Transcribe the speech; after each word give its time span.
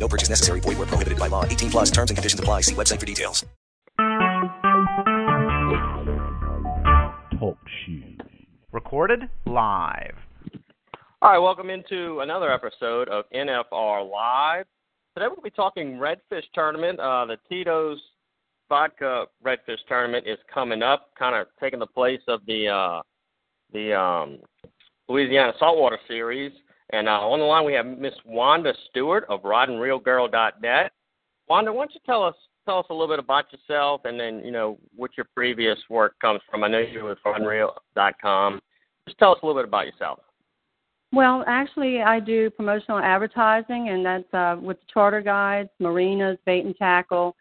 No 0.00 0.08
purchase 0.08 0.30
necessary. 0.30 0.60
Void 0.60 0.78
where 0.78 0.86
prohibited 0.86 1.18
by 1.18 1.28
law. 1.28 1.44
18 1.44 1.70
plus 1.70 1.90
terms 1.90 2.10
and 2.10 2.16
conditions 2.16 2.40
apply. 2.40 2.62
See 2.62 2.74
website 2.74 2.98
for 2.98 3.06
details. 3.06 3.44
Talk 7.38 7.58
shoes. 7.84 8.18
Recorded 8.72 9.28
live. 9.46 10.14
All 11.22 11.32
right, 11.32 11.38
welcome 11.38 11.68
into 11.68 12.20
another 12.20 12.50
episode 12.50 13.08
of 13.10 13.26
NFR 13.34 14.10
Live. 14.10 14.64
Today 15.14 15.26
we'll 15.28 15.42
be 15.42 15.50
talking 15.50 15.98
Redfish 15.98 16.44
Tournament. 16.54 16.98
Uh, 16.98 17.26
the 17.26 17.36
Tito's 17.46 17.98
Vodka 18.70 19.26
Redfish 19.44 19.78
Tournament 19.86 20.26
is 20.26 20.38
coming 20.52 20.82
up, 20.82 21.10
kind 21.18 21.34
of 21.34 21.48
taking 21.60 21.78
the 21.78 21.86
place 21.86 22.20
of 22.26 22.40
the 22.46 22.68
uh, 22.68 23.02
the 23.72 23.92
um, 23.92 24.38
Louisiana 25.08 25.52
Saltwater 25.58 25.98
Series. 26.08 26.52
And 26.92 27.08
uh, 27.08 27.12
on 27.12 27.38
the 27.38 27.44
line 27.44 27.64
we 27.64 27.74
have 27.74 27.86
Miss 27.86 28.14
Wanda 28.24 28.72
Stewart 28.90 29.24
of 29.28 29.42
RodandReelGirl.net. 29.42 30.92
Wanda, 31.48 31.72
why 31.72 31.82
don't 31.82 31.94
you 31.94 32.00
tell 32.06 32.22
us 32.22 32.34
tell 32.66 32.78
us 32.78 32.86
a 32.90 32.92
little 32.92 33.08
bit 33.08 33.18
about 33.18 33.46
yourself, 33.52 34.02
and 34.04 34.18
then 34.18 34.42
you 34.44 34.50
know 34.50 34.78
what 34.94 35.12
your 35.16 35.26
previous 35.34 35.78
work 35.88 36.18
comes 36.20 36.40
from. 36.50 36.64
I 36.64 36.68
know 36.68 36.78
you 36.78 37.02
were 37.04 37.10
with 37.10 37.18
RodandReel.com. 37.24 38.60
Just 39.06 39.18
tell 39.18 39.32
us 39.32 39.38
a 39.42 39.46
little 39.46 39.60
bit 39.60 39.68
about 39.68 39.86
yourself. 39.86 40.20
Well, 41.12 41.42
actually, 41.48 42.02
I 42.02 42.20
do 42.20 42.50
promotional 42.50 43.00
advertising, 43.00 43.88
and 43.88 44.06
that's 44.06 44.34
uh, 44.34 44.56
with 44.60 44.78
the 44.78 44.86
charter 44.92 45.20
guides, 45.20 45.70
marinas, 45.80 46.38
bait 46.46 46.64
and 46.64 46.76
tackle, 46.76 47.34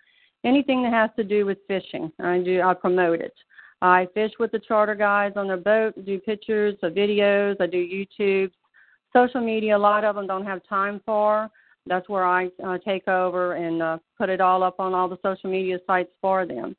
anything 0.43 0.81
that 0.83 0.93
has 0.93 1.11
to 1.17 1.23
do 1.23 1.45
with 1.45 1.59
fishing. 1.67 2.11
I 2.19 2.39
do. 2.39 2.61
I 2.61 2.73
promote 2.73 3.21
it. 3.21 3.33
I 3.81 4.07
fish 4.13 4.31
with 4.39 4.51
the 4.51 4.59
charter 4.59 4.95
guides 4.95 5.37
on 5.37 5.47
their 5.47 5.57
boat, 5.57 5.93
do 6.05 6.19
pictures, 6.19 6.75
videos. 6.83 7.55
I 7.61 7.67
do 7.67 7.77
YouTube, 7.77 8.51
social 9.13 9.41
media. 9.41 9.75
A 9.75 9.79
lot 9.79 10.03
of 10.03 10.15
them 10.15 10.27
don't 10.27 10.45
have 10.45 10.61
time 10.67 11.01
for. 11.05 11.49
That's 11.85 12.07
where 12.09 12.25
I 12.25 12.49
uh, 12.63 12.77
take 12.77 13.07
over 13.07 13.53
and 13.53 13.81
uh, 13.81 13.97
put 14.17 14.29
it 14.29 14.41
all 14.41 14.63
up 14.63 14.79
on 14.79 14.93
all 14.93 15.07
the 15.07 15.17
social 15.23 15.49
media 15.49 15.79
sites 15.87 16.11
for 16.21 16.45
them. 16.45 16.75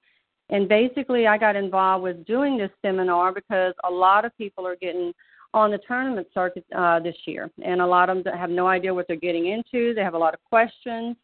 And 0.51 0.69
basically, 0.69 1.27
I 1.27 1.39
got 1.39 1.57
involved 1.57 2.03
with 2.03 2.25
doing 2.27 2.59
this 2.59 2.71
seminar 2.83 3.33
because 3.33 3.75
a 3.85 3.91
lot 3.91 4.25
of 4.25 4.37
people 4.37 4.67
are 4.67 4.77
getting 4.77 5.13
on 5.55 5.71
the 5.71 5.79
tournament 5.79 6.29
circuit 6.33 6.65
uh, 6.77 7.01
this 7.01 7.17
year, 7.25 7.51
and 7.65 7.81
a 7.81 7.87
lot 7.87 8.09
of 8.09 8.23
them 8.23 8.35
have 8.35 8.51
no 8.51 8.67
idea 8.67 8.95
what 8.95 9.07
they're 9.09 9.17
getting 9.17 9.47
into. 9.47 9.95
They 9.95 10.03
have 10.03 10.15
a 10.15 10.19
lot 10.19 10.35
of 10.35 10.43
questions. 10.45 11.17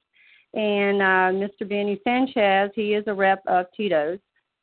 And 0.55 1.03
uh, 1.03 1.47
Mr. 1.47 1.69
Benny 1.69 2.01
Sanchez, 2.03 2.71
he 2.75 2.95
is 2.95 3.05
a 3.09 3.15
rep 3.15 3.43
of 3.47 3.67
Tito's, 3.77 4.19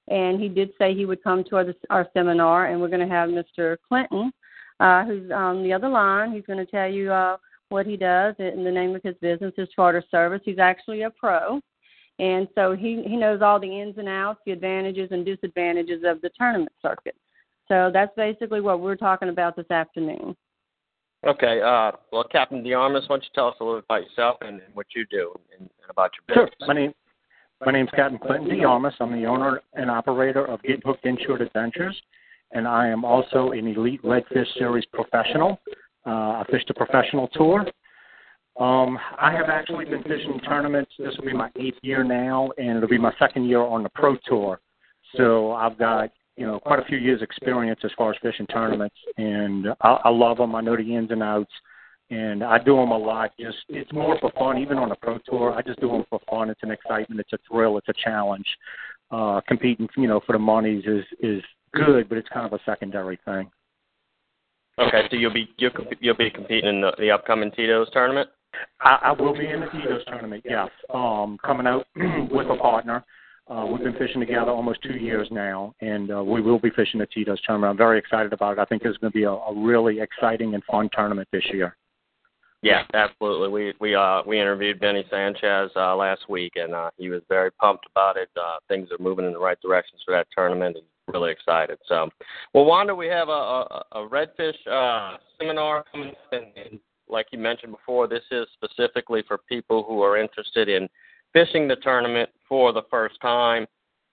and 0.07 0.39
he 0.39 0.49
did 0.49 0.71
say 0.77 0.93
he 0.93 1.05
would 1.05 1.23
come 1.23 1.43
to 1.45 1.57
our, 1.57 1.73
our 1.89 2.07
seminar. 2.13 2.67
And 2.67 2.81
we're 2.81 2.89
going 2.89 3.07
to 3.07 3.13
have 3.13 3.29
Mr. 3.29 3.77
Clinton, 3.87 4.31
uh, 4.83 5.05
who's 5.05 5.31
on 5.31 5.63
the 5.63 5.71
other 5.71 5.89
line. 5.89 6.33
He's 6.33 6.45
going 6.45 6.63
to 6.63 6.69
tell 6.69 6.89
you 6.89 7.11
uh, 7.11 7.37
what 7.69 7.85
he 7.85 7.95
does. 7.95 8.35
in 8.37 8.63
the 8.63 8.71
name 8.71 8.95
of 8.95 9.01
his 9.01 9.15
business 9.21 9.53
his 9.55 9.69
Charter 9.69 10.03
Service. 10.11 10.41
He's 10.43 10.59
actually 10.59 11.03
a 11.03 11.09
pro, 11.09 11.61
and 12.19 12.47
so 12.53 12.75
he 12.75 13.01
he 13.07 13.15
knows 13.15 13.41
all 13.41 13.59
the 13.59 13.81
ins 13.81 13.97
and 13.97 14.09
outs, 14.09 14.41
the 14.45 14.51
advantages 14.51 15.09
and 15.11 15.25
disadvantages 15.25 16.03
of 16.05 16.21
the 16.21 16.29
tournament 16.37 16.73
circuit. 16.81 17.15
So 17.69 17.89
that's 17.93 18.11
basically 18.17 18.59
what 18.59 18.81
we're 18.81 18.97
talking 18.97 19.29
about 19.29 19.55
this 19.55 19.71
afternoon. 19.71 20.35
Okay. 21.25 21.61
Uh, 21.61 21.93
well, 22.11 22.25
Captain 22.29 22.61
DeArmas, 22.61 23.03
why 23.03 23.15
don't 23.15 23.23
you 23.23 23.29
tell 23.33 23.47
us 23.47 23.55
a 23.61 23.63
little 23.63 23.79
bit 23.79 23.85
about 23.89 24.03
yourself 24.03 24.37
and, 24.41 24.59
and 24.61 24.75
what 24.75 24.87
you 24.93 25.05
do 25.09 25.33
and, 25.57 25.69
and 25.81 25.89
about 25.89 26.11
your 26.17 26.35
business? 26.35 26.53
Sure. 26.59 26.67
My 26.67 26.73
name, 26.73 26.93
my 27.65 27.71
name's 27.71 27.89
Captain 27.95 28.19
Clinton 28.19 28.49
DeArmas. 28.49 28.91
I'm 28.99 29.13
the 29.13 29.25
owner 29.25 29.61
and 29.75 29.89
operator 29.89 30.45
of 30.45 30.61
Get 30.63 30.85
Hooked 30.85 31.05
Inshore 31.05 31.41
Adventures, 31.41 31.99
and 32.53 32.67
I 32.67 32.87
am 32.87 33.03
also 33.03 33.51
an 33.51 33.67
elite 33.67 34.01
Redfish 34.03 34.47
Series 34.57 34.85
professional. 34.93 35.59
Uh, 36.05 36.09
I 36.41 36.45
fished 36.49 36.69
a 36.69 36.73
professional 36.73 37.27
tour. 37.29 37.65
Um, 38.59 38.99
I 39.19 39.31
have 39.31 39.49
actually 39.49 39.85
been 39.85 40.03
fishing 40.03 40.39
tournaments. 40.47 40.91
This 40.99 41.15
will 41.17 41.25
be 41.25 41.33
my 41.33 41.49
eighth 41.55 41.79
year 41.81 42.03
now, 42.03 42.51
and 42.57 42.77
it'll 42.77 42.89
be 42.89 42.99
my 42.99 43.13
second 43.17 43.45
year 43.45 43.61
on 43.61 43.81
the 43.83 43.89
pro 43.89 44.15
tour. 44.27 44.59
So 45.17 45.51
I've 45.53 45.77
got 45.77 46.11
you 46.37 46.45
know 46.45 46.59
quite 46.59 46.79
a 46.79 46.85
few 46.85 46.97
years 46.97 47.21
experience 47.21 47.79
as 47.83 47.91
far 47.97 48.11
as 48.11 48.17
fishing 48.21 48.47
tournaments, 48.47 48.95
and 49.17 49.67
I, 49.81 49.99
I 50.05 50.09
love 50.09 50.37
them. 50.37 50.55
I 50.55 50.61
know 50.61 50.77
the 50.77 50.95
ins 50.95 51.09
and 51.09 51.23
outs, 51.23 51.51
and 52.11 52.43
I 52.43 52.59
do 52.59 52.75
them 52.75 52.91
a 52.91 52.97
lot. 52.97 53.31
Just 53.39 53.57
it's 53.69 53.91
more 53.91 54.19
for 54.19 54.31
fun. 54.37 54.59
Even 54.59 54.77
on 54.77 54.91
a 54.91 54.95
pro 54.95 55.17
tour, 55.25 55.53
I 55.53 55.63
just 55.63 55.79
do 55.79 55.87
them 55.87 56.03
for 56.09 56.19
fun. 56.29 56.51
It's 56.51 56.63
an 56.63 56.71
excitement. 56.71 57.21
It's 57.21 57.33
a 57.33 57.39
thrill. 57.49 57.77
It's 57.79 57.89
a 57.89 57.93
challenge. 58.03 58.47
Uh, 59.09 59.41
competing, 59.47 59.87
you 59.97 60.07
know, 60.07 60.21
for 60.25 60.33
the 60.33 60.39
monies 60.39 60.83
is 60.85 61.05
is 61.21 61.43
good, 61.73 62.09
but 62.09 62.17
it's 62.17 62.29
kind 62.29 62.45
of 62.45 62.53
a 62.53 62.63
secondary 62.65 63.19
thing. 63.25 63.49
Okay, 64.79 65.03
so 65.09 65.15
you'll 65.15 65.33
be 65.33 65.49
you'll, 65.57 65.71
you'll 65.99 66.17
be 66.17 66.31
competing 66.31 66.69
in 66.69 66.81
the, 66.81 66.93
the 66.97 67.11
upcoming 67.11 67.51
Tito's 67.51 67.89
tournament. 67.91 68.29
I, 68.81 68.99
I 69.03 69.11
will 69.11 69.33
be 69.33 69.47
in 69.47 69.61
the 69.61 69.67
Tito's 69.67 70.03
tournament. 70.07 70.43
Yes, 70.47 70.69
um, 70.93 71.37
coming 71.43 71.67
out 71.67 71.85
with 72.31 72.47
a 72.47 72.57
partner. 72.57 73.03
Uh, 73.47 73.65
we've 73.69 73.83
been 73.83 73.97
fishing 73.97 74.21
together 74.21 74.51
almost 74.51 74.81
two 74.83 74.93
years 74.93 75.27
now, 75.29 75.75
and 75.81 76.11
uh, 76.11 76.23
we 76.23 76.41
will 76.41 76.59
be 76.59 76.69
fishing 76.69 76.99
the 76.99 77.05
Tito's 77.07 77.41
tournament. 77.41 77.71
I'm 77.71 77.77
very 77.77 77.99
excited 77.99 78.31
about 78.31 78.53
it. 78.53 78.59
I 78.59 78.65
think 78.65 78.83
it's 78.85 78.97
going 78.99 79.11
to 79.11 79.15
be 79.15 79.23
a, 79.23 79.31
a 79.31 79.53
really 79.53 79.99
exciting 79.99 80.53
and 80.53 80.63
fun 80.63 80.89
tournament 80.93 81.27
this 81.33 81.43
year. 81.51 81.75
Yeah, 82.63 82.83
absolutely. 82.93 83.49
We 83.49 83.73
we 83.81 83.93
uh 83.93 84.21
we 84.25 84.39
interviewed 84.39 84.79
Benny 84.79 85.03
Sanchez 85.09 85.69
uh, 85.75 85.93
last 85.97 86.29
week, 86.29 86.53
and 86.55 86.73
uh, 86.73 86.91
he 86.97 87.09
was 87.09 87.21
very 87.27 87.51
pumped 87.51 87.85
about 87.93 88.15
it. 88.15 88.29
Uh, 88.37 88.55
things 88.69 88.87
are 88.89 89.03
moving 89.03 89.25
in 89.25 89.33
the 89.33 89.39
right 89.39 89.59
directions 89.61 90.01
for 90.05 90.13
that 90.13 90.27
tournament. 90.33 90.77
He's 90.77 90.85
really 91.07 91.31
excited. 91.31 91.77
So, 91.87 92.09
well, 92.53 92.65
Wanda, 92.65 92.95
we 92.95 93.07
have 93.07 93.29
a 93.29 93.31
a, 93.31 93.83
a 93.93 94.09
redfish 94.09 94.55
uh, 94.69 95.17
seminar 95.39 95.85
coming 95.91 96.09
up, 96.09 96.31
and, 96.31 96.45
and 96.55 96.79
like 97.07 97.27
you 97.31 97.39
mentioned 97.39 97.71
before, 97.71 98.07
this 98.07 98.23
is 98.31 98.47
specifically 98.53 99.23
for 99.27 99.37
people 99.49 99.83
who 99.83 100.01
are 100.01 100.17
interested 100.17 100.69
in 100.69 100.87
fishing 101.33 101.67
the 101.67 101.75
tournament 101.77 102.29
for 102.47 102.71
the 102.71 102.83
first 102.89 103.19
time. 103.21 103.65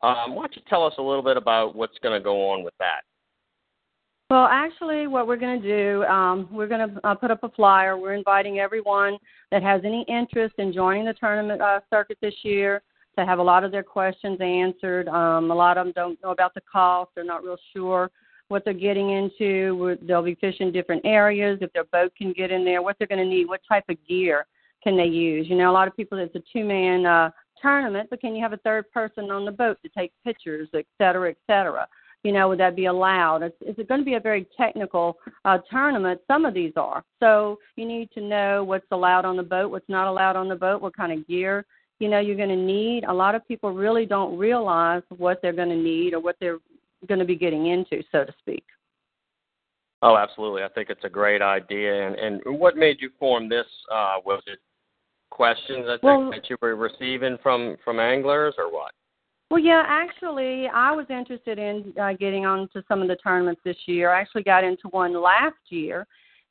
Um, 0.03 0.35
why 0.35 0.43
don't 0.43 0.57
you 0.57 0.63
tell 0.69 0.85
us 0.85 0.95
a 0.99 1.03
little 1.03 1.23
bit 1.23 1.37
about 1.37 1.77
what's 1.77 1.99
going 2.03 2.19
to 2.19 2.25
go 2.25 2.49
on 2.51 2.65
with 2.65 2.75
that? 2.79 3.03
Well, 4.31 4.47
actually, 4.51 5.09
what 5.09 5.27
we're 5.27 5.37
going 5.37 5.61
to 5.61 5.69
do, 5.69 6.05
um, 6.05 6.49
we're 6.53 6.69
going 6.69 6.89
to 6.89 7.07
uh, 7.07 7.15
put 7.17 7.31
up 7.33 7.43
a 7.43 7.49
flyer. 7.51 7.99
We're 7.99 8.15
inviting 8.15 8.61
everyone 8.61 9.19
that 9.51 9.63
has 9.63 9.83
any 9.85 10.05
interest 10.09 10.55
in 10.59 10.73
joining 10.73 11.05
the 11.05 11.15
tournament 11.15 11.61
uh, 11.61 11.81
circuit 11.91 12.17
this 12.23 12.35
year 12.43 12.81
to 13.19 13.27
have 13.27 13.39
a 13.39 13.43
lot 13.43 13.65
of 13.65 13.73
their 13.73 13.83
questions 13.83 14.39
answered. 14.41 15.09
Um, 15.09 15.51
a 15.51 15.55
lot 15.55 15.79
of 15.79 15.87
them 15.87 15.93
don't 15.95 16.23
know 16.23 16.31
about 16.31 16.55
the 16.55 16.63
cost; 16.71 17.11
they're 17.15 17.25
not 17.25 17.45
real 17.45 17.59
sure 17.75 18.11
what 18.49 18.65
they're 18.65 18.75
getting 18.75 19.11
into. 19.11 19.97
They'll 20.03 20.23
be 20.23 20.35
fishing 20.35 20.73
different 20.73 21.03
areas. 21.05 21.59
If 21.61 21.73
their 21.73 21.85
boat 21.85 22.13
can 22.17 22.33
get 22.33 22.51
in 22.51 22.65
there, 22.65 22.83
what 22.83 22.97
they're 22.99 23.07
going 23.07 23.23
to 23.23 23.25
need, 23.25 23.47
what 23.47 23.61
type 23.69 23.85
of 23.89 23.97
gear 24.09 24.47
can 24.83 24.97
they 24.97 25.07
use? 25.07 25.47
You 25.49 25.57
know, 25.57 25.71
a 25.71 25.73
lot 25.73 25.87
of 25.87 25.97
people 25.97 26.19
it's 26.19 26.35
a 26.35 26.43
two-man 26.53 27.07
uh, 27.07 27.31
tournament, 27.61 28.09
but 28.11 28.21
can 28.21 28.35
you 28.35 28.43
have 28.43 28.53
a 28.53 28.59
third 28.59 28.91
person 28.91 29.31
on 29.31 29.45
the 29.45 29.53
boat 29.53 29.79
to 29.83 29.89
take 29.91 30.13
pictures, 30.25 30.69
et 30.75 30.87
cetera, 30.99 31.31
et 31.31 31.37
cetera? 31.47 31.87
You 32.25 32.33
know, 32.33 32.49
would 32.49 32.59
that 32.61 32.77
be 32.77 32.87
allowed? 32.87 33.43
It's, 33.43 33.57
it's 33.61 33.89
going 33.89 34.01
to 34.01 34.05
be 34.05 34.15
a 34.15 34.21
very 34.21 34.47
technical 34.57 35.17
uh, 35.45 35.59
tournament. 35.71 36.21
Some 36.27 36.45
of 36.45 36.53
these 36.53 36.73
are. 36.77 37.05
So 37.19 37.59
you 37.77 37.87
need 37.87 38.11
to 38.13 38.21
know 38.21 38.65
what's 38.65 38.87
allowed 38.91 39.25
on 39.25 39.37
the 39.37 39.43
boat, 39.43 39.71
what's 39.71 39.89
not 39.89 40.09
allowed 40.09 40.37
on 40.37 40.49
the 40.49 40.57
boat, 40.57 40.83
what 40.83 40.97
kind 40.97 41.13
of 41.13 41.27
gear 41.27 41.65
you 42.01 42.09
know 42.09 42.19
you're 42.19 42.37
going 42.37 42.49
to 42.49 42.57
need. 42.57 43.05
A 43.05 43.13
lot 43.13 43.35
of 43.37 43.47
people 43.47 43.73
really 43.73 44.07
don't 44.07 44.37
realize 44.37 45.03
what 45.17 45.41
they're 45.41 45.53
going 45.53 45.69
to 45.69 45.77
need 45.77 46.15
or 46.15 46.21
what 46.21 46.37
they're 46.41 46.59
going 47.07 47.21
to 47.21 47.25
be 47.25 47.37
getting 47.37 47.67
into, 47.67 48.03
so 48.11 48.25
to 48.25 48.35
speak. 48.41 48.65
Oh, 50.03 50.17
absolutely. 50.17 50.63
I 50.63 50.69
think 50.69 50.89
it's 50.89 51.05
a 51.05 51.11
great 51.11 51.43
idea. 51.43 52.07
And, 52.07 52.17
and 52.17 52.59
what 52.59 52.77
made 52.77 52.97
you 53.01 53.11
form 53.19 53.49
this? 53.49 53.67
Uh, 53.93 54.17
was 54.25 54.43
it 54.47 54.59
questions 55.31 55.87
that, 55.87 56.03
well, 56.03 56.31
that 56.31 56.49
you 56.51 56.57
were 56.61 56.75
receiving 56.75 57.37
from 57.43 57.77
from 57.85 58.01
anglers, 58.01 58.55
or 58.59 58.73
what? 58.73 58.93
Well, 59.51 59.61
yeah, 59.61 59.83
actually, 59.87 60.69
I 60.69 60.93
was 60.93 61.07
interested 61.11 61.59
in 61.59 61.93
uh, 62.01 62.13
getting 62.13 62.47
on 62.47 62.69
to 62.73 62.85
some 62.87 63.03
of 63.03 63.09
the 63.09 63.17
tournaments 63.17 63.61
this 63.65 63.77
year. 63.87 64.11
I 64.11 64.21
actually 64.21 64.45
got 64.45 64.65
into 64.65 64.89
one 64.91 65.13
last 65.21 65.57
year, 65.69 66.07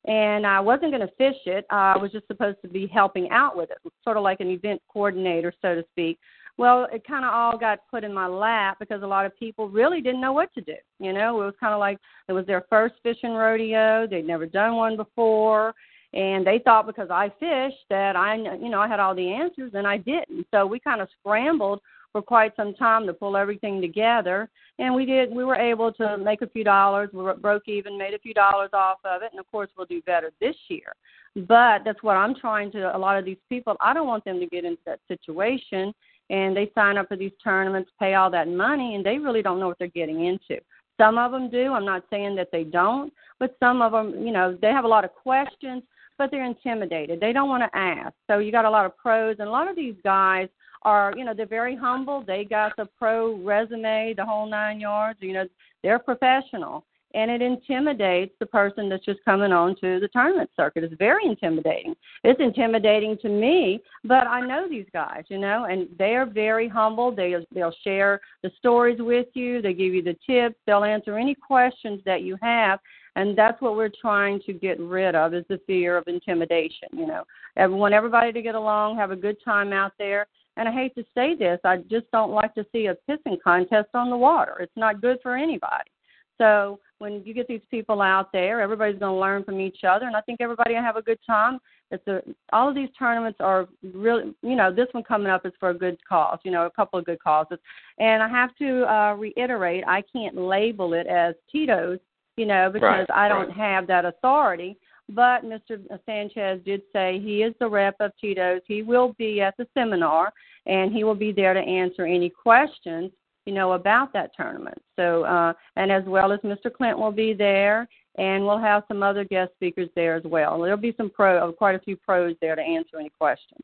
and 0.06 0.46
I 0.46 0.60
wasn't 0.60 0.92
going 0.92 1.06
to 1.06 1.14
fish 1.18 1.36
it. 1.46 1.66
I 1.70 1.96
was 1.96 2.10
just 2.12 2.26
supposed 2.26 2.58
to 2.62 2.68
be 2.68 2.86
helping 2.86 3.30
out 3.30 3.56
with 3.56 3.70
it, 3.70 3.78
sort 4.02 4.16
of 4.16 4.22
like 4.22 4.40
an 4.40 4.48
event 4.48 4.80
coordinator, 4.92 5.52
so 5.60 5.74
to 5.74 5.84
speak. 5.92 6.18
Well, 6.56 6.88
it 6.92 7.06
kind 7.06 7.24
of 7.24 7.32
all 7.32 7.56
got 7.56 7.88
put 7.90 8.04
in 8.04 8.12
my 8.12 8.26
lap 8.26 8.78
because 8.80 9.02
a 9.02 9.06
lot 9.06 9.24
of 9.24 9.38
people 9.38 9.68
really 9.68 10.00
didn't 10.00 10.20
know 10.20 10.32
what 10.32 10.52
to 10.54 10.60
do. 10.60 10.74
You 10.98 11.12
know, 11.12 11.40
it 11.40 11.44
was 11.44 11.54
kind 11.58 11.72
of 11.72 11.80
like 11.80 11.98
it 12.28 12.32
was 12.32 12.46
their 12.46 12.64
first 12.68 12.94
fishing 13.02 13.32
rodeo. 13.32 14.06
They'd 14.06 14.26
never 14.26 14.46
done 14.46 14.76
one 14.76 14.96
before, 14.96 15.74
and 16.12 16.46
they 16.46 16.60
thought 16.64 16.86
because 16.86 17.08
I 17.10 17.28
fished 17.40 17.84
that 17.88 18.16
I, 18.16 18.36
you 18.36 18.68
know, 18.68 18.80
I 18.80 18.88
had 18.88 19.00
all 19.00 19.14
the 19.14 19.32
answers, 19.32 19.72
and 19.74 19.86
I 19.86 19.96
didn't. 19.96 20.46
So 20.50 20.66
we 20.66 20.80
kind 20.80 21.00
of 21.00 21.08
scrambled 21.18 21.80
for 22.12 22.22
quite 22.22 22.54
some 22.56 22.74
time 22.74 23.06
to 23.06 23.12
pull 23.12 23.36
everything 23.36 23.80
together. 23.80 24.48
And 24.78 24.94
we 24.94 25.06
did. 25.06 25.30
We 25.30 25.44
were 25.44 25.56
able 25.56 25.92
to 25.94 26.18
make 26.18 26.42
a 26.42 26.48
few 26.48 26.64
dollars. 26.64 27.10
We 27.12 27.24
broke 27.40 27.68
even, 27.68 27.98
made 27.98 28.14
a 28.14 28.18
few 28.18 28.34
dollars 28.34 28.70
off 28.72 28.98
of 29.04 29.22
it, 29.22 29.30
and 29.32 29.40
of 29.40 29.50
course 29.50 29.68
we'll 29.76 29.86
do 29.86 30.02
better 30.02 30.30
this 30.40 30.56
year. 30.68 30.92
But 31.36 31.82
that's 31.84 32.02
what 32.02 32.16
I'm 32.16 32.34
trying 32.34 32.72
to. 32.72 32.96
A 32.96 32.98
lot 32.98 33.18
of 33.18 33.24
these 33.24 33.38
people, 33.48 33.76
I 33.80 33.94
don't 33.94 34.08
want 34.08 34.24
them 34.24 34.40
to 34.40 34.46
get 34.46 34.64
into 34.64 34.82
that 34.86 35.00
situation 35.06 35.94
and 36.30 36.56
they 36.56 36.70
sign 36.74 36.96
up 36.96 37.08
for 37.08 37.16
these 37.16 37.32
tournaments, 37.42 37.90
pay 37.98 38.14
all 38.14 38.30
that 38.30 38.48
money, 38.48 38.94
and 38.94 39.04
they 39.04 39.18
really 39.18 39.42
don't 39.42 39.58
know 39.58 39.66
what 39.66 39.78
they're 39.78 39.88
getting 39.88 40.26
into. 40.26 40.60
Some 40.98 41.18
of 41.18 41.32
them 41.32 41.50
do. 41.50 41.72
I'm 41.72 41.84
not 41.84 42.04
saying 42.08 42.36
that 42.36 42.50
they 42.52 42.62
don't, 42.62 43.12
but 43.38 43.56
some 43.58 43.82
of 43.82 43.92
them, 43.92 44.24
you 44.24 44.32
know, 44.32 44.56
they 44.62 44.68
have 44.68 44.84
a 44.84 44.88
lot 44.88 45.04
of 45.04 45.12
questions, 45.12 45.82
but 46.18 46.30
they're 46.30 46.44
intimidated. 46.44 47.18
They 47.18 47.32
don't 47.32 47.48
want 47.48 47.64
to 47.64 47.78
ask. 47.78 48.12
So 48.28 48.38
you 48.38 48.52
got 48.52 48.64
a 48.64 48.70
lot 48.70 48.86
of 48.86 48.96
pros, 48.96 49.36
and 49.40 49.48
a 49.48 49.50
lot 49.50 49.68
of 49.68 49.74
these 49.74 49.96
guys 50.04 50.48
are, 50.82 51.12
you 51.16 51.24
know, 51.24 51.34
they're 51.34 51.46
very 51.46 51.76
humble. 51.76 52.24
They 52.26 52.44
got 52.44 52.76
the 52.76 52.86
pro 52.98 53.36
resume, 53.42 54.14
the 54.16 54.24
whole 54.24 54.48
nine 54.48 54.80
yards. 54.80 55.18
You 55.20 55.32
know, 55.32 55.48
they're 55.82 55.98
professional 55.98 56.84
and 57.14 57.30
it 57.30 57.42
intimidates 57.42 58.32
the 58.38 58.46
person 58.46 58.88
that's 58.88 59.04
just 59.04 59.24
coming 59.24 59.52
on 59.52 59.74
to 59.76 59.98
the 59.98 60.08
tournament 60.12 60.50
circuit. 60.56 60.84
It's 60.84 60.94
very 60.98 61.26
intimidating. 61.26 61.94
It's 62.22 62.40
intimidating 62.40 63.18
to 63.22 63.28
me, 63.28 63.80
but 64.04 64.26
I 64.26 64.40
know 64.40 64.68
these 64.68 64.86
guys, 64.92 65.24
you 65.28 65.38
know, 65.38 65.64
and 65.64 65.88
they 65.98 66.14
are 66.14 66.26
very 66.26 66.68
humble. 66.68 67.14
They 67.14 67.34
they'll 67.52 67.74
share 67.82 68.20
the 68.42 68.50
stories 68.58 68.98
with 69.00 69.26
you. 69.34 69.60
They 69.60 69.74
give 69.74 69.92
you 69.92 70.02
the 70.02 70.16
tips. 70.26 70.56
They'll 70.66 70.84
answer 70.84 71.18
any 71.18 71.34
questions 71.34 72.00
that 72.06 72.22
you 72.22 72.36
have, 72.42 72.78
and 73.16 73.36
that's 73.36 73.60
what 73.60 73.76
we're 73.76 73.90
trying 74.00 74.40
to 74.46 74.52
get 74.52 74.78
rid 74.78 75.14
of 75.14 75.34
is 75.34 75.44
the 75.48 75.60
fear 75.66 75.96
of 75.96 76.06
intimidation. 76.06 76.88
You 76.92 77.06
know, 77.06 77.24
I 77.56 77.66
want 77.66 77.94
everybody 77.94 78.32
to 78.32 78.42
get 78.42 78.54
along, 78.54 78.96
have 78.98 79.10
a 79.10 79.16
good 79.16 79.36
time 79.44 79.72
out 79.72 79.92
there. 79.98 80.26
And 80.60 80.68
I 80.68 80.72
hate 80.72 80.94
to 80.96 81.04
say 81.14 81.34
this, 81.34 81.58
I 81.64 81.78
just 81.90 82.04
don't 82.12 82.32
like 82.32 82.54
to 82.54 82.66
see 82.70 82.88
a 82.88 82.96
pissing 83.08 83.40
contest 83.42 83.88
on 83.94 84.10
the 84.10 84.16
water. 84.16 84.58
It's 84.60 84.76
not 84.76 85.00
good 85.00 85.16
for 85.22 85.34
anybody. 85.34 85.90
So 86.36 86.80
when 86.98 87.22
you 87.24 87.32
get 87.32 87.48
these 87.48 87.62
people 87.70 88.02
out 88.02 88.30
there, 88.30 88.60
everybody's 88.60 88.98
going 88.98 89.14
to 89.14 89.18
learn 89.18 89.42
from 89.42 89.58
each 89.58 89.84
other, 89.88 90.06
and 90.06 90.14
I 90.14 90.20
think 90.20 90.42
everybody 90.42 90.74
will 90.74 90.82
have 90.82 90.96
a 90.96 91.02
good 91.02 91.18
time. 91.26 91.60
It's 91.90 92.06
a, 92.06 92.20
all 92.52 92.68
of 92.68 92.74
these 92.74 92.90
tournaments 92.98 93.38
are 93.40 93.68
really, 93.94 94.34
you 94.42 94.54
know, 94.54 94.70
this 94.70 94.88
one 94.92 95.02
coming 95.02 95.28
up 95.28 95.46
is 95.46 95.52
for 95.58 95.70
a 95.70 95.74
good 95.74 95.98
cause, 96.06 96.38
you 96.44 96.50
know, 96.50 96.66
a 96.66 96.70
couple 96.70 96.98
of 96.98 97.06
good 97.06 97.22
causes. 97.22 97.58
And 97.98 98.22
I 98.22 98.28
have 98.28 98.54
to 98.56 98.84
uh, 98.84 99.14
reiterate, 99.14 99.84
I 99.88 100.02
can't 100.12 100.36
label 100.36 100.92
it 100.92 101.06
as 101.06 101.34
Tito's, 101.50 102.00
you 102.36 102.44
know, 102.44 102.68
because 102.70 103.06
right, 103.08 103.10
I 103.14 103.28
don't 103.28 103.48
right. 103.48 103.56
have 103.56 103.86
that 103.86 104.04
authority. 104.04 104.76
But 105.10 105.44
Mr. 105.44 105.80
Sanchez 106.06 106.60
did 106.64 106.82
say 106.92 107.20
he 107.22 107.42
is 107.42 107.54
the 107.58 107.68
rep 107.68 107.96
of 108.00 108.12
Tito's. 108.20 108.60
He 108.66 108.82
will 108.82 109.14
be 109.18 109.40
at 109.40 109.56
the 109.56 109.66
seminar, 109.74 110.32
and 110.66 110.92
he 110.92 111.04
will 111.04 111.14
be 111.14 111.32
there 111.32 111.54
to 111.54 111.60
answer 111.60 112.04
any 112.04 112.30
questions 112.30 113.10
you 113.46 113.54
know, 113.54 113.72
about 113.72 114.12
that 114.12 114.30
tournament. 114.36 114.80
So, 114.96 115.24
uh, 115.24 115.52
and 115.76 115.90
as 115.90 116.04
well 116.06 116.32
as 116.32 116.40
Mr. 116.40 116.72
Clint 116.72 116.98
will 116.98 117.12
be 117.12 117.32
there, 117.32 117.88
and 118.16 118.44
we'll 118.44 118.58
have 118.58 118.84
some 118.88 119.02
other 119.02 119.24
guest 119.24 119.52
speakers 119.54 119.88
there 119.96 120.14
as 120.14 120.24
well. 120.24 120.60
There'll 120.60 120.76
be 120.76 120.94
some 120.96 121.10
pro, 121.10 121.52
quite 121.52 121.74
a 121.74 121.80
few 121.80 121.96
pros 121.96 122.36
there 122.40 122.54
to 122.54 122.62
answer 122.62 122.98
any 122.98 123.10
questions. 123.18 123.62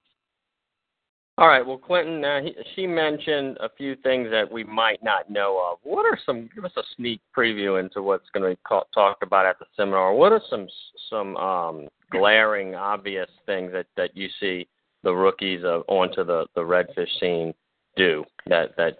All 1.39 1.49
right. 1.49 1.65
Well, 1.65 1.77
Clinton, 1.77 2.25
uh, 2.25 2.41
he, 2.41 2.57
she 2.75 2.87
mentioned 2.87 3.59
a 3.61 3.69
few 3.77 3.95
things 3.97 4.29
that 4.31 4.51
we 4.51 4.65
might 4.65 5.05
not 5.05 5.29
know 5.29 5.63
of. 5.71 5.79
What 5.83 6.07
are 6.07 6.19
some? 6.25 6.49
Give 6.55 6.65
us 6.65 6.73
a 6.79 6.83
sneak 6.97 7.21
preview 7.37 7.79
into 7.79 8.01
what's 8.01 8.29
going 8.33 8.43
to 8.51 8.57
be 8.57 8.79
talked 8.95 9.23
about 9.23 9.45
at 9.45 9.59
the 9.59 9.67
seminar. 9.77 10.15
What 10.15 10.33
are 10.33 10.41
some 10.49 10.67
some 11.11 11.37
um, 11.37 11.89
glaring, 12.11 12.75
obvious 12.75 13.29
things 13.45 13.71
that 13.73 13.87
that 13.99 14.17
you 14.17 14.29
see 14.41 14.67
the 15.07 15.15
rookies 15.15 15.61
of 15.65 15.85
onto 15.87 16.25
the 16.25 16.47
the 16.57 16.61
redfish 16.61 17.09
scene 17.21 17.55
do 17.97 18.25
that 18.49 18.77
that 18.77 18.99